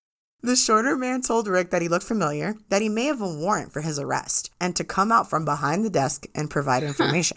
[0.43, 3.73] The shorter man told Rick that he looked familiar, that he may have a warrant
[3.73, 7.37] for his arrest, and to come out from behind the desk and provide information.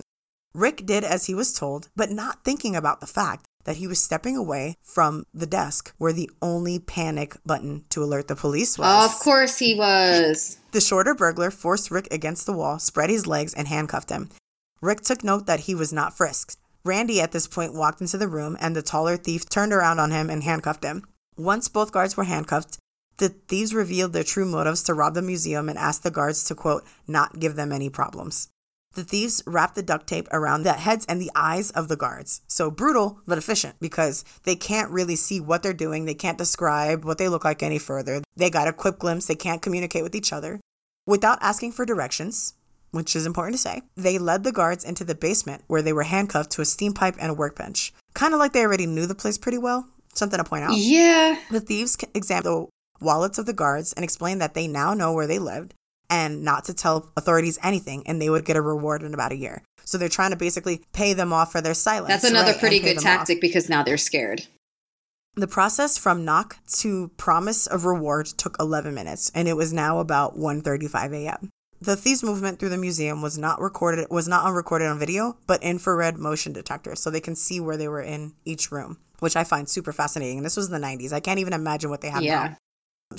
[0.53, 4.01] Rick did as he was told, but not thinking about the fact that he was
[4.01, 9.11] stepping away from the desk where the only panic button to alert the police was.
[9.11, 10.57] Of course he was.
[10.71, 14.29] The shorter burglar forced Rick against the wall, spread his legs, and handcuffed him.
[14.81, 16.57] Rick took note that he was not frisked.
[16.83, 20.11] Randy at this point walked into the room, and the taller thief turned around on
[20.11, 21.05] him and handcuffed him.
[21.37, 22.77] Once both guards were handcuffed,
[23.17, 26.55] the thieves revealed their true motives to rob the museum and asked the guards to,
[26.55, 28.49] quote, not give them any problems.
[28.93, 32.41] The thieves wrapped the duct tape around the heads and the eyes of the guards.
[32.47, 36.05] So brutal, but efficient because they can't really see what they're doing.
[36.05, 38.21] They can't describe what they look like any further.
[38.35, 39.25] They got a quick glimpse.
[39.25, 40.59] They can't communicate with each other.
[41.07, 42.53] Without asking for directions,
[42.91, 46.03] which is important to say, they led the guards into the basement where they were
[46.03, 47.93] handcuffed to a steam pipe and a workbench.
[48.13, 49.89] Kind of like they already knew the place pretty well.
[50.13, 50.77] Something to point out.
[50.77, 51.39] Yeah.
[51.49, 52.67] The thieves examined the
[53.01, 55.73] wallets of the guards and explained that they now know where they lived
[56.09, 59.37] and not to tell authorities anything and they would get a reward in about a
[59.37, 59.61] year.
[59.85, 62.09] So they're trying to basically pay them off for their silence.
[62.09, 63.03] That's another right, pretty good them off.
[63.03, 64.47] tactic because now they're scared.
[65.35, 69.97] The process from knock to promise of reward took 11 minutes, and it was now
[69.97, 71.49] about 1:35 a.m.
[71.81, 75.37] The thieves' movement through the museum was not recorded was not on recorded on video,
[75.47, 79.35] but infrared motion detectors, so they can see where they were in each room, which
[79.35, 80.43] I find super fascinating.
[80.43, 81.11] This was the 90s.
[81.11, 82.49] I can't even imagine what they have Yeah.
[82.49, 82.57] now.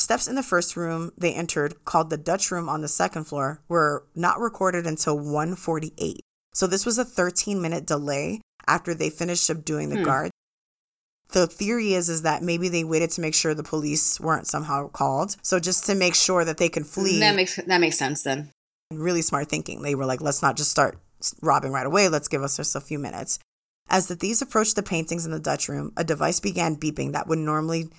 [0.00, 3.62] Steps in the first room they entered, called the Dutch room on the second floor,
[3.68, 6.20] were not recorded until 148.
[6.52, 10.04] So this was a 13 minute delay after they finished subduing the hmm.
[10.04, 10.30] guard.
[11.30, 14.88] The theory is is that maybe they waited to make sure the police weren't somehow
[14.88, 15.36] called.
[15.42, 17.18] So just to make sure that they can flee.
[17.18, 18.50] That makes that makes sense then.
[18.92, 19.82] really smart thinking.
[19.82, 20.98] They were like, let's not just start
[21.42, 22.08] robbing right away.
[22.08, 23.38] Let's give us just a few minutes.
[23.88, 27.26] As the thieves approached the paintings in the Dutch room, a device began beeping that
[27.26, 27.90] would normally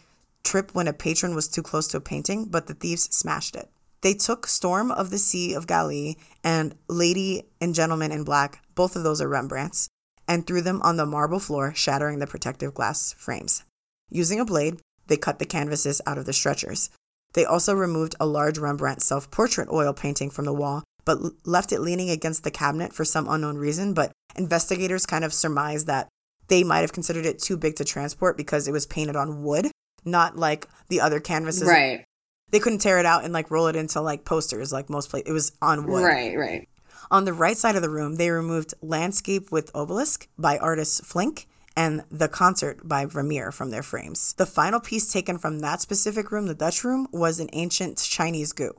[0.45, 3.69] trip when a patron was too close to a painting, but the thieves smashed it.
[4.01, 8.95] They took Storm of the Sea of Galilee and Lady and Gentleman in Black, both
[8.95, 9.87] of those are Rembrandts,
[10.27, 13.63] and threw them on the marble floor, shattering the protective glass frames.
[14.09, 16.89] Using a blade, they cut the canvases out of the stretchers.
[17.33, 21.71] They also removed a large Rembrandt self portrait oil painting from the wall, but left
[21.71, 23.93] it leaning against the cabinet for some unknown reason.
[23.93, 26.07] But investigators kind of surmised that
[26.47, 29.71] they might have considered it too big to transport because it was painted on wood,
[30.05, 31.67] not like the other canvases.
[31.67, 32.05] Right.
[32.51, 35.29] They couldn't tear it out and like roll it into like posters like most places.
[35.29, 36.03] It was on wood.
[36.03, 36.69] Right, right.
[37.11, 41.47] On the right side of the room, they removed Landscape with Obelisk by artist Flinck
[41.75, 44.33] and The Concert by Vermeer from their frames.
[44.33, 48.53] The final piece taken from that specific room, the Dutch room, was an ancient Chinese
[48.53, 48.73] gu.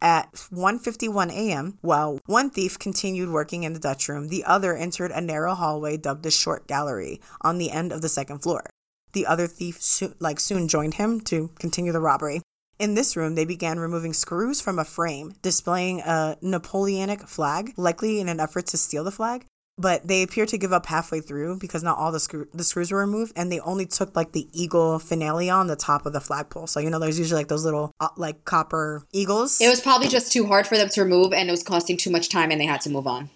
[0.00, 5.10] At 1:51 a.m., while one thief continued working in the Dutch room, the other entered
[5.10, 8.70] a narrow hallway dubbed the short gallery on the end of the second floor.
[9.18, 9.80] The other thief
[10.20, 12.40] like soon joined him to continue the robbery.
[12.78, 18.20] In this room, they began removing screws from a frame displaying a Napoleonic flag, likely
[18.20, 19.44] in an effort to steal the flag.
[19.76, 22.92] But they appear to give up halfway through because not all the, screw- the screws
[22.92, 26.20] were removed, and they only took like the eagle finial on the top of the
[26.20, 26.68] flagpole.
[26.68, 29.60] So you know, there's usually like those little uh, like copper eagles.
[29.60, 32.10] It was probably just too hard for them to remove and it was costing too
[32.10, 33.30] much time and they had to move on.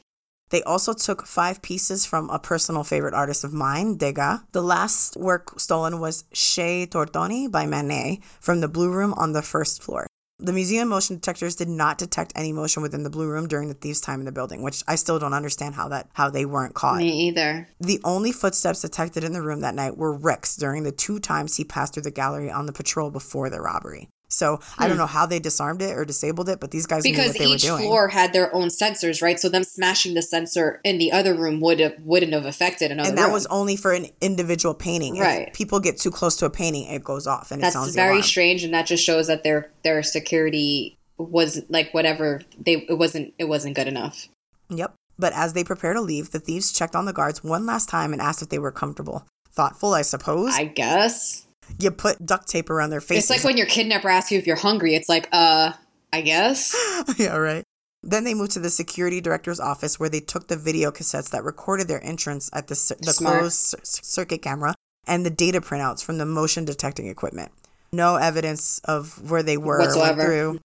[0.52, 4.40] They also took five pieces from a personal favorite artist of mine, Degas.
[4.52, 9.40] The last work stolen was Chez Tortoni by Manet from the Blue Room on the
[9.40, 10.06] first floor.
[10.38, 13.74] The museum motion detectors did not detect any motion within the Blue Room during the
[13.74, 16.74] thieves' time in the building, which I still don't understand how that how they weren't
[16.74, 16.98] caught.
[16.98, 17.68] Me either.
[17.80, 21.56] The only footsteps detected in the room that night were Rick's during the two times
[21.56, 24.08] he passed through the gallery on the patrol before the robbery.
[24.33, 27.12] So I don't know how they disarmed it or disabled it, but these guys knew
[27.12, 27.16] Hmm.
[27.16, 27.83] Because what they each were doing.
[27.83, 29.38] floor had their own sensors, right?
[29.38, 33.09] So them smashing the sensor in the other room would have wouldn't have affected another
[33.11, 33.33] and that room.
[33.35, 35.18] was only for an individual painting.
[35.18, 35.49] Right.
[35.49, 37.95] If people get too close to a painting, it goes off and it That's sounds
[37.95, 42.99] very strange, and that just shows that their their security was like whatever they it
[42.99, 44.29] wasn't it wasn't good enough.
[44.71, 44.95] Yep.
[45.18, 48.12] But as they prepare to leave, the thieves checked on the guards one last time
[48.14, 49.27] and asked if they were comfortable.
[49.53, 50.55] Thoughtful, I suppose.
[50.55, 51.47] I guess
[51.78, 53.18] you put duct tape around their face.
[53.18, 54.94] it's like when your kidnapper asks you if you're hungry.
[54.94, 55.72] It's like, uh,
[56.12, 56.74] I guess.
[57.18, 57.64] yeah, right.
[58.02, 61.44] Then they moved to the security director's office where they took the video cassettes that
[61.44, 63.38] recorded their entrance at the, the Smart.
[63.38, 64.74] closed circuit camera
[65.06, 67.52] and the data printouts from the motion detecting equipment.
[67.92, 70.24] No evidence of where they were Whatsoever.
[70.24, 70.61] through.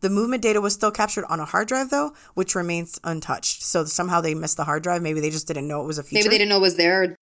[0.00, 3.62] The movement data was still captured on a hard drive though, which remains untouched.
[3.62, 5.00] So somehow they missed the hard drive.
[5.00, 6.24] Maybe they just didn't know it was a feature.
[6.24, 7.16] Maybe they didn't know it was there.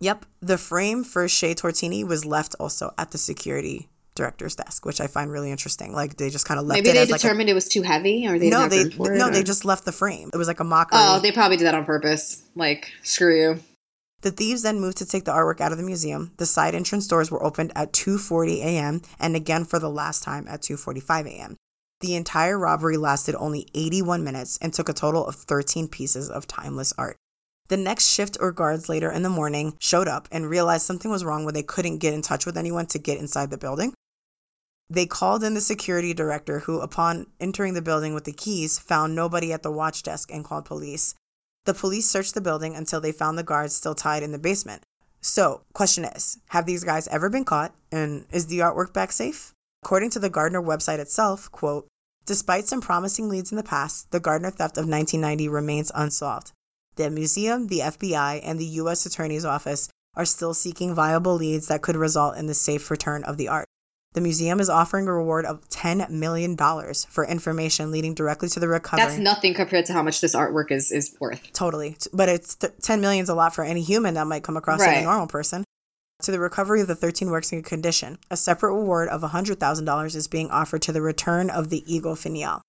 [0.00, 0.24] Yep.
[0.40, 5.06] The frame for Chez Tortoni was left also at the security director's desk, which I
[5.06, 5.92] find really interesting.
[5.92, 6.84] Like they just kind of left it.
[6.84, 9.28] Maybe they as like a, determined it was too heavy, or they no, they no,
[9.28, 10.30] or- they just left the frame.
[10.32, 10.98] It was like a mockery.
[11.00, 12.42] Oh, they probably did that on purpose.
[12.54, 13.60] Like, screw you.
[14.22, 16.32] the thieves then moved to take the artwork out of the museum.
[16.38, 19.02] The side entrance doors were opened at 2:40 a.m.
[19.18, 21.56] and again for the last time at 2:45 a.m.
[22.00, 26.46] The entire robbery lasted only 81 minutes and took a total of 13 pieces of
[26.46, 27.16] timeless art.
[27.70, 31.24] The next shift or guards later in the morning showed up and realized something was
[31.24, 33.94] wrong when they couldn't get in touch with anyone to get inside the building.
[34.90, 39.14] They called in the security director, who, upon entering the building with the keys, found
[39.14, 41.14] nobody at the watch desk and called police.
[41.64, 44.82] The police searched the building until they found the guards still tied in the basement.
[45.20, 49.52] So, question is, have these guys ever been caught and is the artwork back safe?
[49.84, 51.86] According to the Gardner website itself, quote,
[52.26, 56.50] despite some promising leads in the past, the Gardner theft of 1990 remains unsolved.
[57.00, 61.80] The museum, the FBI, and the US Attorney's Office are still seeking viable leads that
[61.80, 63.64] could result in the safe return of the art.
[64.12, 66.58] The museum is offering a reward of $10 million
[67.08, 69.06] for information leading directly to the recovery.
[69.06, 71.50] That's nothing compared to how much this artwork is is worth.
[71.54, 71.96] Totally.
[72.12, 74.80] But it's th- 10 million is a lot for any human that might come across
[74.80, 74.98] Right.
[74.98, 75.64] any normal person.
[76.24, 80.14] To the recovery of the 13 works in good condition, a separate reward of $100,000
[80.14, 82.60] is being offered to the return of the Eagle Finial.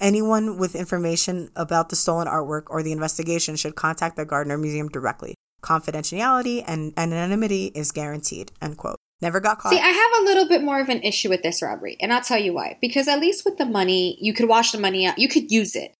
[0.00, 4.88] Anyone with information about the stolen artwork or the investigation should contact the Gardner Museum
[4.88, 5.34] directly.
[5.62, 8.52] Confidentiality and anonymity is guaranteed.
[8.60, 8.96] End quote.
[9.22, 9.72] Never got caught.
[9.72, 12.20] See, I have a little bit more of an issue with this robbery, and I'll
[12.20, 12.76] tell you why.
[12.80, 15.74] Because at least with the money, you could wash the money out, you could use
[15.74, 15.94] it.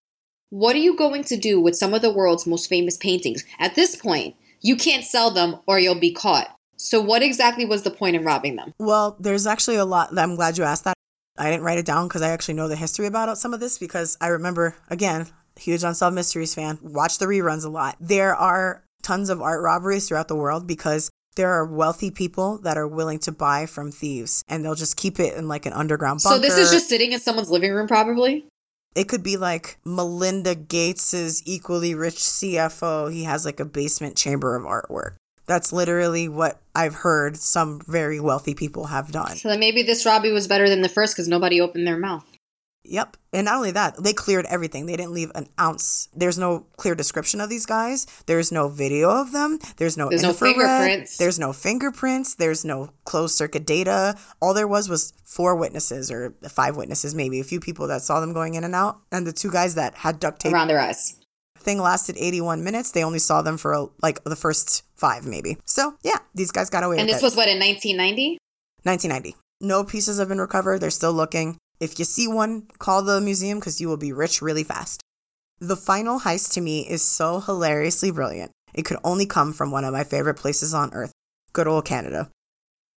[0.49, 3.43] What are you going to do with some of the world's most famous paintings?
[3.59, 6.55] At this point, you can't sell them or you'll be caught.
[6.77, 8.73] So, what exactly was the point in robbing them?
[8.77, 10.15] Well, there's actually a lot.
[10.17, 10.95] I'm glad you asked that.
[11.37, 13.77] I didn't write it down because I actually know the history about some of this
[13.77, 15.27] because I remember, again,
[15.59, 17.97] huge Unsolved Mysteries fan, watch the reruns a lot.
[17.99, 22.77] There are tons of art robberies throughout the world because there are wealthy people that
[22.77, 26.21] are willing to buy from thieves and they'll just keep it in like an underground
[26.23, 26.37] bunker.
[26.37, 28.45] So, this is just sitting in someone's living room, probably?
[28.95, 33.11] It could be like Melinda Gates's equally rich CFO.
[33.11, 35.15] He has like a basement chamber of artwork.
[35.45, 39.35] That's literally what I've heard some very wealthy people have done.
[39.35, 42.25] So then maybe this robbery was better than the first because nobody opened their mouth.
[42.87, 43.17] Yep.
[43.33, 44.85] And not only that, they cleared everything.
[44.85, 46.07] They didn't leave an ounce.
[46.15, 48.05] There's no clear description of these guys.
[48.27, 49.59] There's no video of them.
[49.77, 51.17] There's no There's no fingerprints.
[51.17, 52.35] There's no fingerprints.
[52.35, 54.15] There's no closed circuit data.
[54.39, 58.19] All there was was four witnesses or five witnesses, maybe a few people that saw
[58.19, 60.53] them going in and out, and the two guys that had duct tape.
[60.53, 61.17] Around their eyes.
[61.65, 62.91] Thing lasted 81 minutes.
[62.91, 65.57] They only saw them for uh, like the first five, maybe.
[65.65, 67.25] So yeah, these guys got away And this it.
[67.25, 68.37] was what, in 1990?
[68.83, 69.35] 1990.
[69.61, 70.79] No pieces have been recovered.
[70.79, 71.57] They're still looking.
[71.79, 75.01] If you see one, call the museum because you will be rich really fast.
[75.59, 78.51] The final heist to me is so hilariously brilliant.
[78.75, 81.13] It could only come from one of my favorite places on earth,
[81.53, 82.29] good old Canada.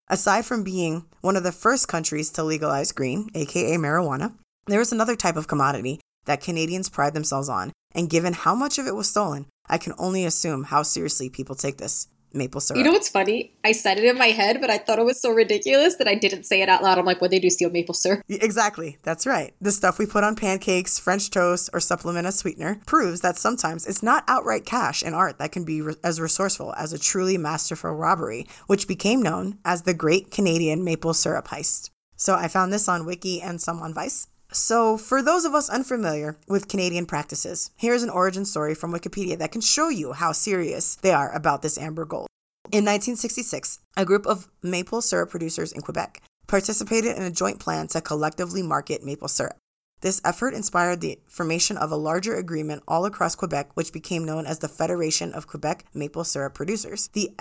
[0.10, 4.34] Aside from being one of the first countries to legalize green, aka marijuana,
[4.66, 8.78] there is another type of commodity that Canadians pride themselves on, and given how much
[8.78, 12.78] of it was stolen, I can only assume how seriously people take this maple syrup.
[12.78, 13.54] You know what's funny?
[13.64, 16.14] I said it in my head, but I thought it was so ridiculous that I
[16.14, 17.00] didn't say it out loud.
[17.00, 18.22] I'm like, what they do steal maple syrup?
[18.30, 18.98] Exactly.
[19.04, 19.54] That's right.
[19.60, 23.88] The stuff we put on pancakes, French toast, or supplement a sweetener proves that sometimes
[23.88, 27.38] it's not outright cash in art that can be re- as resourceful as a truly
[27.38, 31.90] masterful robbery, which became known as the Great Canadian Maple Syrup Heist.
[32.16, 34.28] So I found this on Wiki and some on Vice.
[34.52, 39.38] So, for those of us unfamiliar with Canadian practices, here's an origin story from Wikipedia
[39.38, 42.28] that can show you how serious they are about this amber gold.
[42.72, 47.88] In 1966, a group of maple syrup producers in Quebec participated in a joint plan
[47.88, 49.58] to collectively market maple syrup.
[50.02, 54.46] This effort inspired the formation of a larger agreement all across Quebec, which became known
[54.46, 57.10] as the Federation of Quebec Maple Syrup Producers.
[57.14, 57.32] The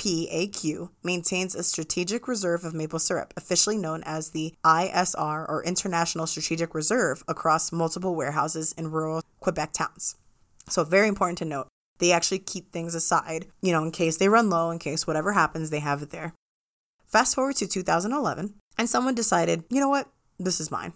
[0.00, 6.26] FPAQ maintains a strategic reserve of maple syrup, officially known as the ISR or International
[6.26, 10.16] Strategic Reserve, across multiple warehouses in rural Quebec towns.
[10.68, 14.30] So, very important to note, they actually keep things aside, you know, in case they
[14.30, 16.32] run low, in case whatever happens, they have it there.
[17.06, 20.94] Fast forward to 2011, and someone decided, you know what, this is mine.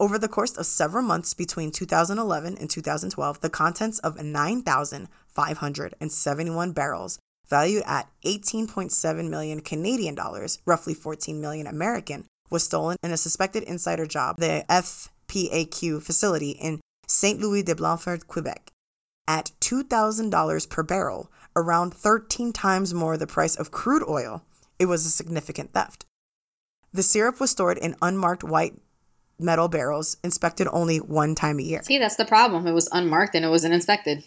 [0.00, 7.20] Over the course of several months between 2011 and 2012, the contents of 9,571 barrels,
[7.48, 13.62] valued at 18.7 million Canadian dollars, roughly 14 million American, was stolen in a suspected
[13.64, 17.40] insider job, the FPAQ facility in St.
[17.40, 18.70] Louis de Blandford, Quebec.
[19.26, 24.44] At $2,000 per barrel, around 13 times more the price of crude oil,
[24.78, 26.04] it was a significant theft.
[26.92, 28.74] The syrup was stored in unmarked white
[29.38, 31.82] metal barrels, inspected only one time a year.
[31.82, 32.66] See, that's the problem.
[32.66, 34.24] It was unmarked and it wasn't inspected.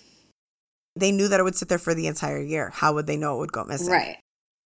[1.00, 2.72] They knew that it would sit there for the entire year.
[2.74, 3.94] How would they know it would go missing?
[3.94, 4.18] Right.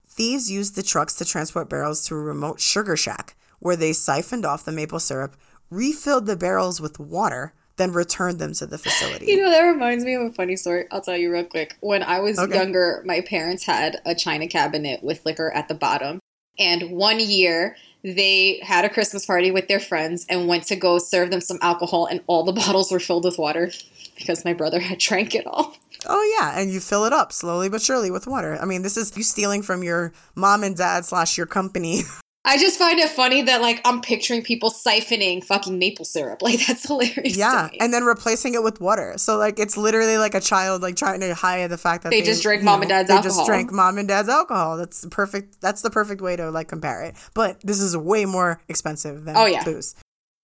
[0.09, 4.45] Thieves used the trucks to transport barrels to a remote sugar shack where they siphoned
[4.45, 5.37] off the maple syrup,
[5.70, 9.26] refilled the barrels with water, then returned them to the facility.
[9.26, 10.87] You know, that reminds me of a funny story.
[10.91, 11.76] I'll tell you real quick.
[11.81, 12.55] When I was Okay.
[12.55, 16.18] younger, my parents had a china cabinet with liquor at the bottom.
[16.59, 20.99] And one year, they had a Christmas party with their friends and went to go
[20.99, 23.70] serve them some alcohol, and all the bottles were filled with water
[24.16, 25.76] because my brother had drank it all.
[26.07, 28.59] Oh yeah, and you fill it up slowly but surely with water.
[28.61, 32.03] I mean, this is you stealing from your mom and dad slash your company.
[32.42, 36.40] I just find it funny that, like, I'm picturing people siphoning fucking maple syrup.
[36.42, 37.36] Like, that's hilarious.
[37.36, 39.12] yeah, and then replacing it with water.
[39.18, 42.20] So like it's literally like a child like trying to hide the fact that They
[42.20, 43.36] they, just drank mom and dad's they alcohol.
[43.36, 44.78] just drank mom and dad's alcohol.
[44.78, 45.61] That's the perfect.
[45.61, 47.14] That's the perfect way to like compare it.
[47.34, 49.62] But this is way more expensive than Oh, yeah.
[49.62, 49.94] booze.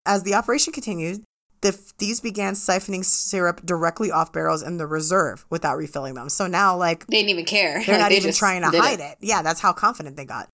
[0.05, 1.25] As the operation continued,
[1.61, 6.29] the thieves began siphoning syrup directly off barrels in the reserve without refilling them.
[6.29, 7.83] So now like they didn't even care.
[7.85, 9.19] they're not they even trying to hide it.
[9.21, 10.49] Yeah, that's how confident they got.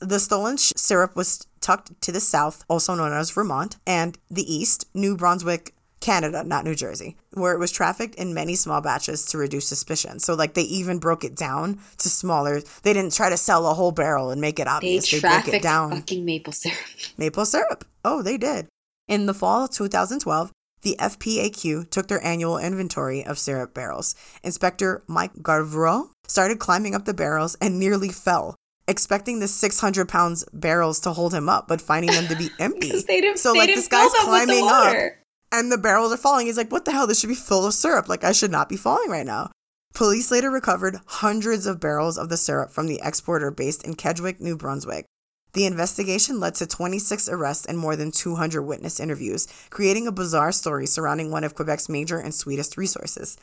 [0.00, 4.42] The stolen sh- syrup was tucked to the south, also known as Vermont, and the
[4.52, 9.24] east, New Brunswick, Canada, not New Jersey, where it was trafficked in many small batches
[9.26, 10.18] to reduce suspicion.
[10.20, 12.60] So, like, they even broke it down to smaller.
[12.82, 15.10] They didn't try to sell a whole barrel and make it They obvious.
[15.10, 15.90] They, broke it trafficked down.
[15.92, 16.76] fucking maple syrup.
[17.16, 17.86] Maple syrup.
[18.04, 18.68] Oh, they did.
[19.08, 20.50] In the fall of 2012,
[20.82, 24.14] the FPAQ took their annual inventory of syrup barrels.
[24.42, 28.56] Inspector Mike Gauvreau started climbing up the barrels and nearly fell,
[28.88, 32.90] expecting the 600 pounds barrels to hold him up, but finding them to be empty.
[33.36, 35.12] so like this guy's fill them with the climbing up
[35.52, 36.46] and the barrels are falling.
[36.46, 37.06] He's like, what the hell?
[37.06, 38.08] This should be full of syrup.
[38.08, 39.50] Like, I should not be falling right now.
[39.94, 44.40] Police later recovered hundreds of barrels of the syrup from the exporter based in Kedgwick,
[44.40, 45.06] New Brunswick.
[45.56, 50.52] The investigation led to 26 arrests and more than 200 witness interviews, creating a bizarre
[50.52, 53.38] story surrounding one of Quebec's major and sweetest resources.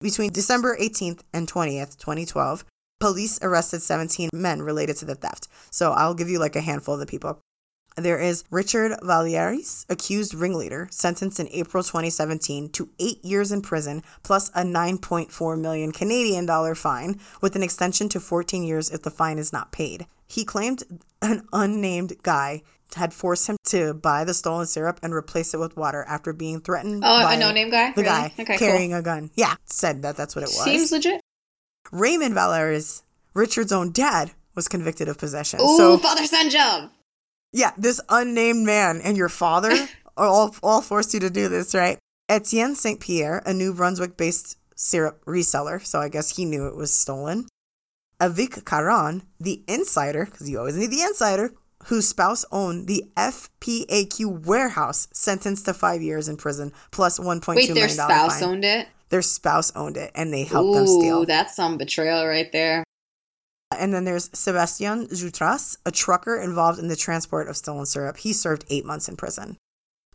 [0.00, 2.64] Between December 18th and 20th, 2012,
[2.98, 5.46] police arrested 17 men related to the theft.
[5.70, 7.38] So I'll give you like a handful of the people.
[7.96, 14.02] There is Richard Vallières, accused ringleader, sentenced in April 2017 to eight years in prison
[14.24, 19.10] plus a 9.4 million Canadian dollar fine, with an extension to 14 years if the
[19.12, 20.08] fine is not paid.
[20.26, 20.82] He claimed
[21.22, 22.62] an unnamed guy
[22.96, 26.60] had forced him to buy the stolen syrup and replace it with water after being
[26.60, 27.90] threatened Oh, a no-name guy?
[27.92, 28.14] The Really?
[28.14, 28.56] guy Okay, cool.
[28.58, 29.30] carrying a gun.
[29.34, 30.62] Yeah, said that that's what it was.
[30.62, 31.20] Seems legit.
[31.90, 33.02] Raymond Vallières,
[33.34, 35.60] Richard's own dad, was convicted of possession.
[35.60, 36.92] Ooh, so father son jump.
[37.52, 39.72] yeah, this unnamed man and your father
[40.16, 41.98] all, all forced you to do this, right?
[42.28, 43.00] Etienne St.
[43.00, 47.48] Pierre, a New Brunswick based syrup reseller, so I guess he knew it was stolen.
[48.20, 51.52] Avik Caron, the insider, because you always need the insider,
[51.86, 57.56] whose spouse owned the FPAQ warehouse, sentenced to five years in prison plus one point
[57.56, 58.48] Wait, their spouse fine.
[58.48, 58.88] owned it?
[59.10, 61.22] Their spouse owned it, and they helped them steal.
[61.22, 62.84] Ooh, that's some betrayal right there.
[63.76, 68.18] And then there's Sebastian Jutras, a trucker involved in the transport of stolen syrup.
[68.18, 69.56] He served eight months in prison.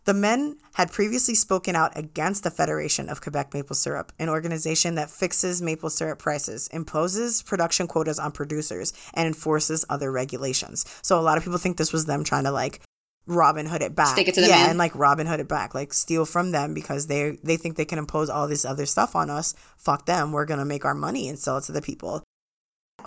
[0.04, 4.94] The men had previously spoken out against the Federation of Quebec Maple Syrup, an organization
[4.94, 10.84] that fixes maple syrup prices, imposes production quotas on producers, and enforces other regulations.
[11.02, 12.80] So a lot of people think this was them trying to like
[13.26, 14.14] Robin Hood it back.
[14.14, 14.70] Stick it to the yeah, man.
[14.70, 17.84] and like Robin Hood it back, like steal from them because they they think they
[17.84, 19.54] can impose all this other stuff on us.
[19.76, 20.32] Fuck them.
[20.32, 22.24] We're gonna make our money and sell it to the people.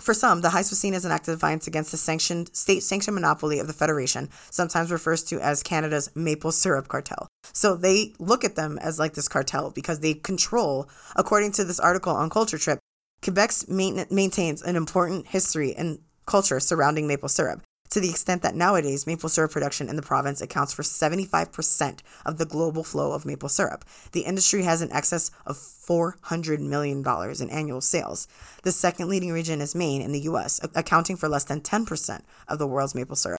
[0.00, 2.82] For some, the heist was seen as an act of defiance against the sanctioned state
[2.82, 7.28] sanctioned monopoly of the Federation, sometimes referred to as Canada's maple syrup cartel.
[7.52, 11.80] So they look at them as like this cartel because they control, according to this
[11.80, 12.78] article on Culture Trip,
[13.22, 17.62] Quebec's main- maintains an important history and culture surrounding maple syrup.
[17.94, 22.38] To the extent that nowadays maple syrup production in the province accounts for 75% of
[22.38, 23.84] the global flow of maple syrup.
[24.10, 27.04] The industry has an excess of $400 million
[27.40, 28.26] in annual sales.
[28.64, 32.58] The second leading region is Maine in the US, accounting for less than 10% of
[32.58, 33.38] the world's maple syrup.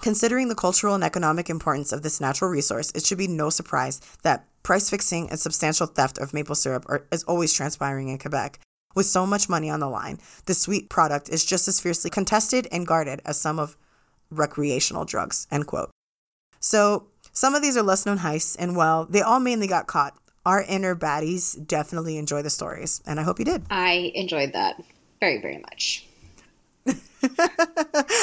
[0.00, 4.00] Considering the cultural and economic importance of this natural resource, it should be no surprise
[4.24, 8.58] that price fixing and substantial theft of maple syrup are, is always transpiring in Quebec.
[8.96, 12.66] With so much money on the line, the sweet product is just as fiercely contested
[12.72, 13.76] and guarded as some of
[14.32, 15.46] recreational drugs.
[15.50, 15.90] End quote.
[16.60, 20.14] So some of these are less known heists, and while they all mainly got caught,
[20.44, 23.64] our inner baddies definitely enjoy the stories, and I hope you did.
[23.70, 24.82] I enjoyed that
[25.20, 26.06] very, very much.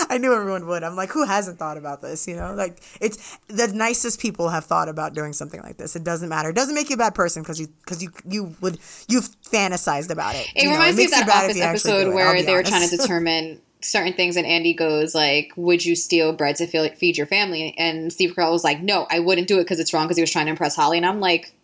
[0.10, 0.84] I knew everyone would.
[0.84, 2.28] I'm like, who hasn't thought about this?
[2.28, 5.95] You know, like it's the nicest people have thought about doing something like this.
[5.95, 6.49] It doesn't matter.
[6.49, 10.10] It doesn't make you a bad person because you because you you would you've fantasized
[10.10, 10.45] about it.
[10.55, 12.64] It You know, reminds me of that Office you actually do episode where they were
[12.64, 16.90] trying to determine certain things, and Andy goes like, "Would you steal bread to feel,
[16.96, 19.94] feed your family?" And Steve Carell was like, "No, I wouldn't do it because it's
[19.94, 21.56] wrong." Because he was trying to impress Holly, and I'm like.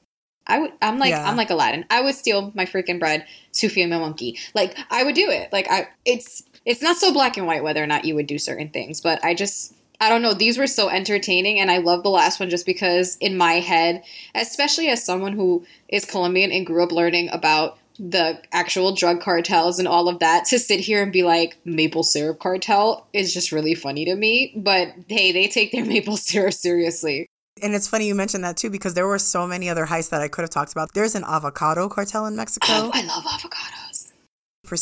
[0.48, 0.74] I would.
[0.80, 1.10] I'm like.
[1.10, 1.28] Yeah.
[1.28, 1.86] I'm like Aladdin.
[1.90, 4.38] I would steal my freaking bread to feed my monkey.
[4.54, 5.52] Like I would do it.
[5.52, 5.88] Like I.
[6.06, 6.44] It's.
[6.66, 9.24] It's not so black and white whether or not you would do certain things, but
[9.26, 9.74] I just.
[10.00, 10.36] I don't know.
[10.36, 14.04] These were so entertaining, and I love the last one just because in my head,
[14.36, 19.80] especially as someone who is Colombian and grew up learning about the actual drug cartels
[19.80, 23.52] and all of that, to sit here and be like maple syrup cartel is just
[23.52, 24.54] really funny to me.
[24.56, 27.28] But hey, they take their maple syrup seriously.
[27.62, 30.22] And it's funny you mentioned that too because there were so many other heists that
[30.22, 30.94] I could have talked about.
[30.94, 32.68] There's an avocado cartel in Mexico.
[32.70, 34.12] Oh, I love avocados.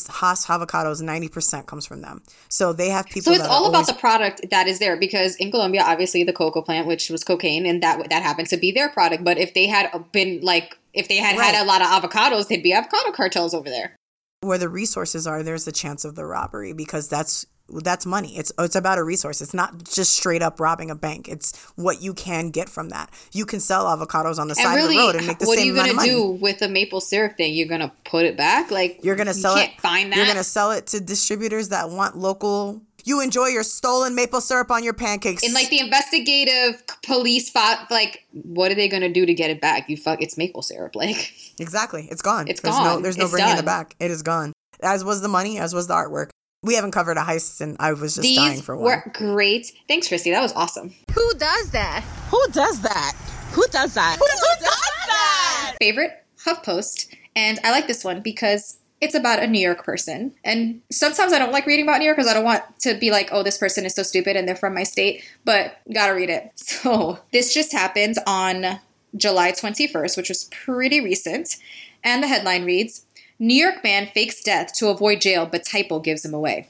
[0.09, 2.24] Hass avocados, ninety percent comes from them.
[2.47, 3.34] So they have people.
[3.34, 6.34] So it's all about always- the product that is there because in Colombia, obviously the
[6.34, 9.24] cocoa plant, which was cocaine, and that that happened to be their product.
[9.24, 11.54] But if they had been like, if they had Right.
[11.54, 13.96] had a lot of avocados, they'd be avocado cartels over there.
[14.41, 15.41] where the resources are.
[15.41, 18.38] There's a chance of the robbery because that's that's money.
[18.38, 19.39] It's it's about a resource.
[19.41, 21.30] It's not just straight up robbing a bank.
[21.30, 23.10] It's what you can get from that.
[23.32, 25.72] You can sell avocados on the side really, of the road and make the same
[25.74, 26.10] amount of money.
[26.10, 27.54] what are you gonna do with the maple syrup thing?
[27.54, 28.70] You're gonna put it back?
[28.70, 29.80] Like You're gonna you sell can't it.
[29.82, 30.18] Find that.
[30.18, 32.82] You're gonna sell it to distributors that want local.
[33.06, 35.43] You enjoy your stolen maple syrup on your pancakes.
[35.43, 39.60] in like the investigative police spot, like what are they gonna do to get it
[39.62, 39.89] back?
[39.89, 40.95] You fuck, it's maple syrup.
[41.04, 42.47] Like exactly, it's gone.
[42.47, 43.01] It's there's No, gone.
[43.01, 43.95] there's no It's bringing it back.
[43.99, 44.54] It is gone.
[44.82, 45.60] As was the money.
[45.60, 46.30] As was the artwork.
[46.64, 48.86] We haven't covered a heist, and I was just dying for one.
[48.86, 49.74] were great.
[49.89, 50.32] Thanks, Kristi.
[50.32, 50.93] That was awesome.
[51.14, 52.06] Who does that?
[52.30, 53.14] Who does that?
[53.51, 54.16] Who does that?
[54.18, 55.76] Who does that?
[55.80, 60.34] Favorite HuffPost, and I like this one because It's about a New York person.
[60.45, 63.12] And sometimes I don't like reading about New York because I don't want to be
[63.12, 66.30] like, oh, this person is so stupid and they're from my state, but gotta read
[66.30, 66.51] it.
[66.84, 68.80] So this just happened on
[69.16, 71.58] July 21st, which was pretty recent.
[72.04, 73.06] And the headline reads
[73.39, 76.68] New York man fakes death to avoid jail, but typo gives him away.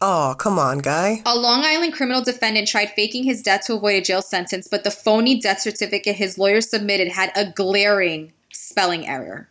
[0.00, 1.22] Oh, come on, guy.
[1.26, 4.84] A Long Island criminal defendant tried faking his death to avoid a jail sentence, but
[4.84, 9.48] the phony death certificate his lawyer submitted had a glaring spelling error.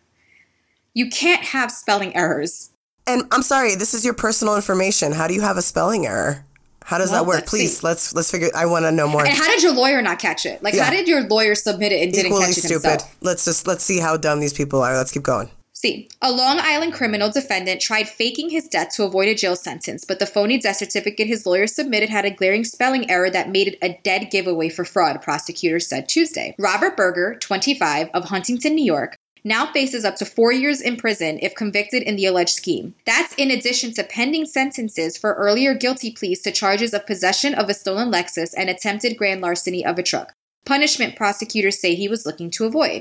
[0.93, 2.71] You can't have spelling errors.
[3.07, 5.11] And I'm sorry, this is your personal information.
[5.11, 6.45] How do you have a spelling error?
[6.85, 7.35] How does Well, that work?
[7.37, 7.85] let's Please, see.
[7.87, 8.49] let's let's figure.
[8.55, 9.25] I want to know more.
[9.25, 10.61] And how did your lawyer not catch it?
[10.61, 10.83] Like, Yeah.
[10.83, 12.71] how did your lawyer submit it and didn't catch it stupid.
[12.83, 13.15] himself?
[13.21, 14.95] Let's just let's see how dumb these people are.
[14.95, 15.49] Let's keep going.
[15.75, 20.05] See, a Long Island criminal defendant tried faking his death to avoid a jail sentence,
[20.05, 23.67] but the phony death certificate his lawyer submitted had a glaring spelling error that made
[23.69, 26.55] it a dead giveaway for fraud, prosecutors said Tuesday.
[26.57, 31.39] Robert Berger, 25, of Huntington, New York, now faces up to four years in prison
[31.41, 32.95] if convicted in the alleged scheme.
[33.05, 37.69] That's in addition to pending sentences for earlier guilty pleas to charges of possession of
[37.69, 40.33] a stolen Lexus and attempted grand larceny of a truck.
[40.65, 42.91] Punishment prosecutors say he was looking to avoid.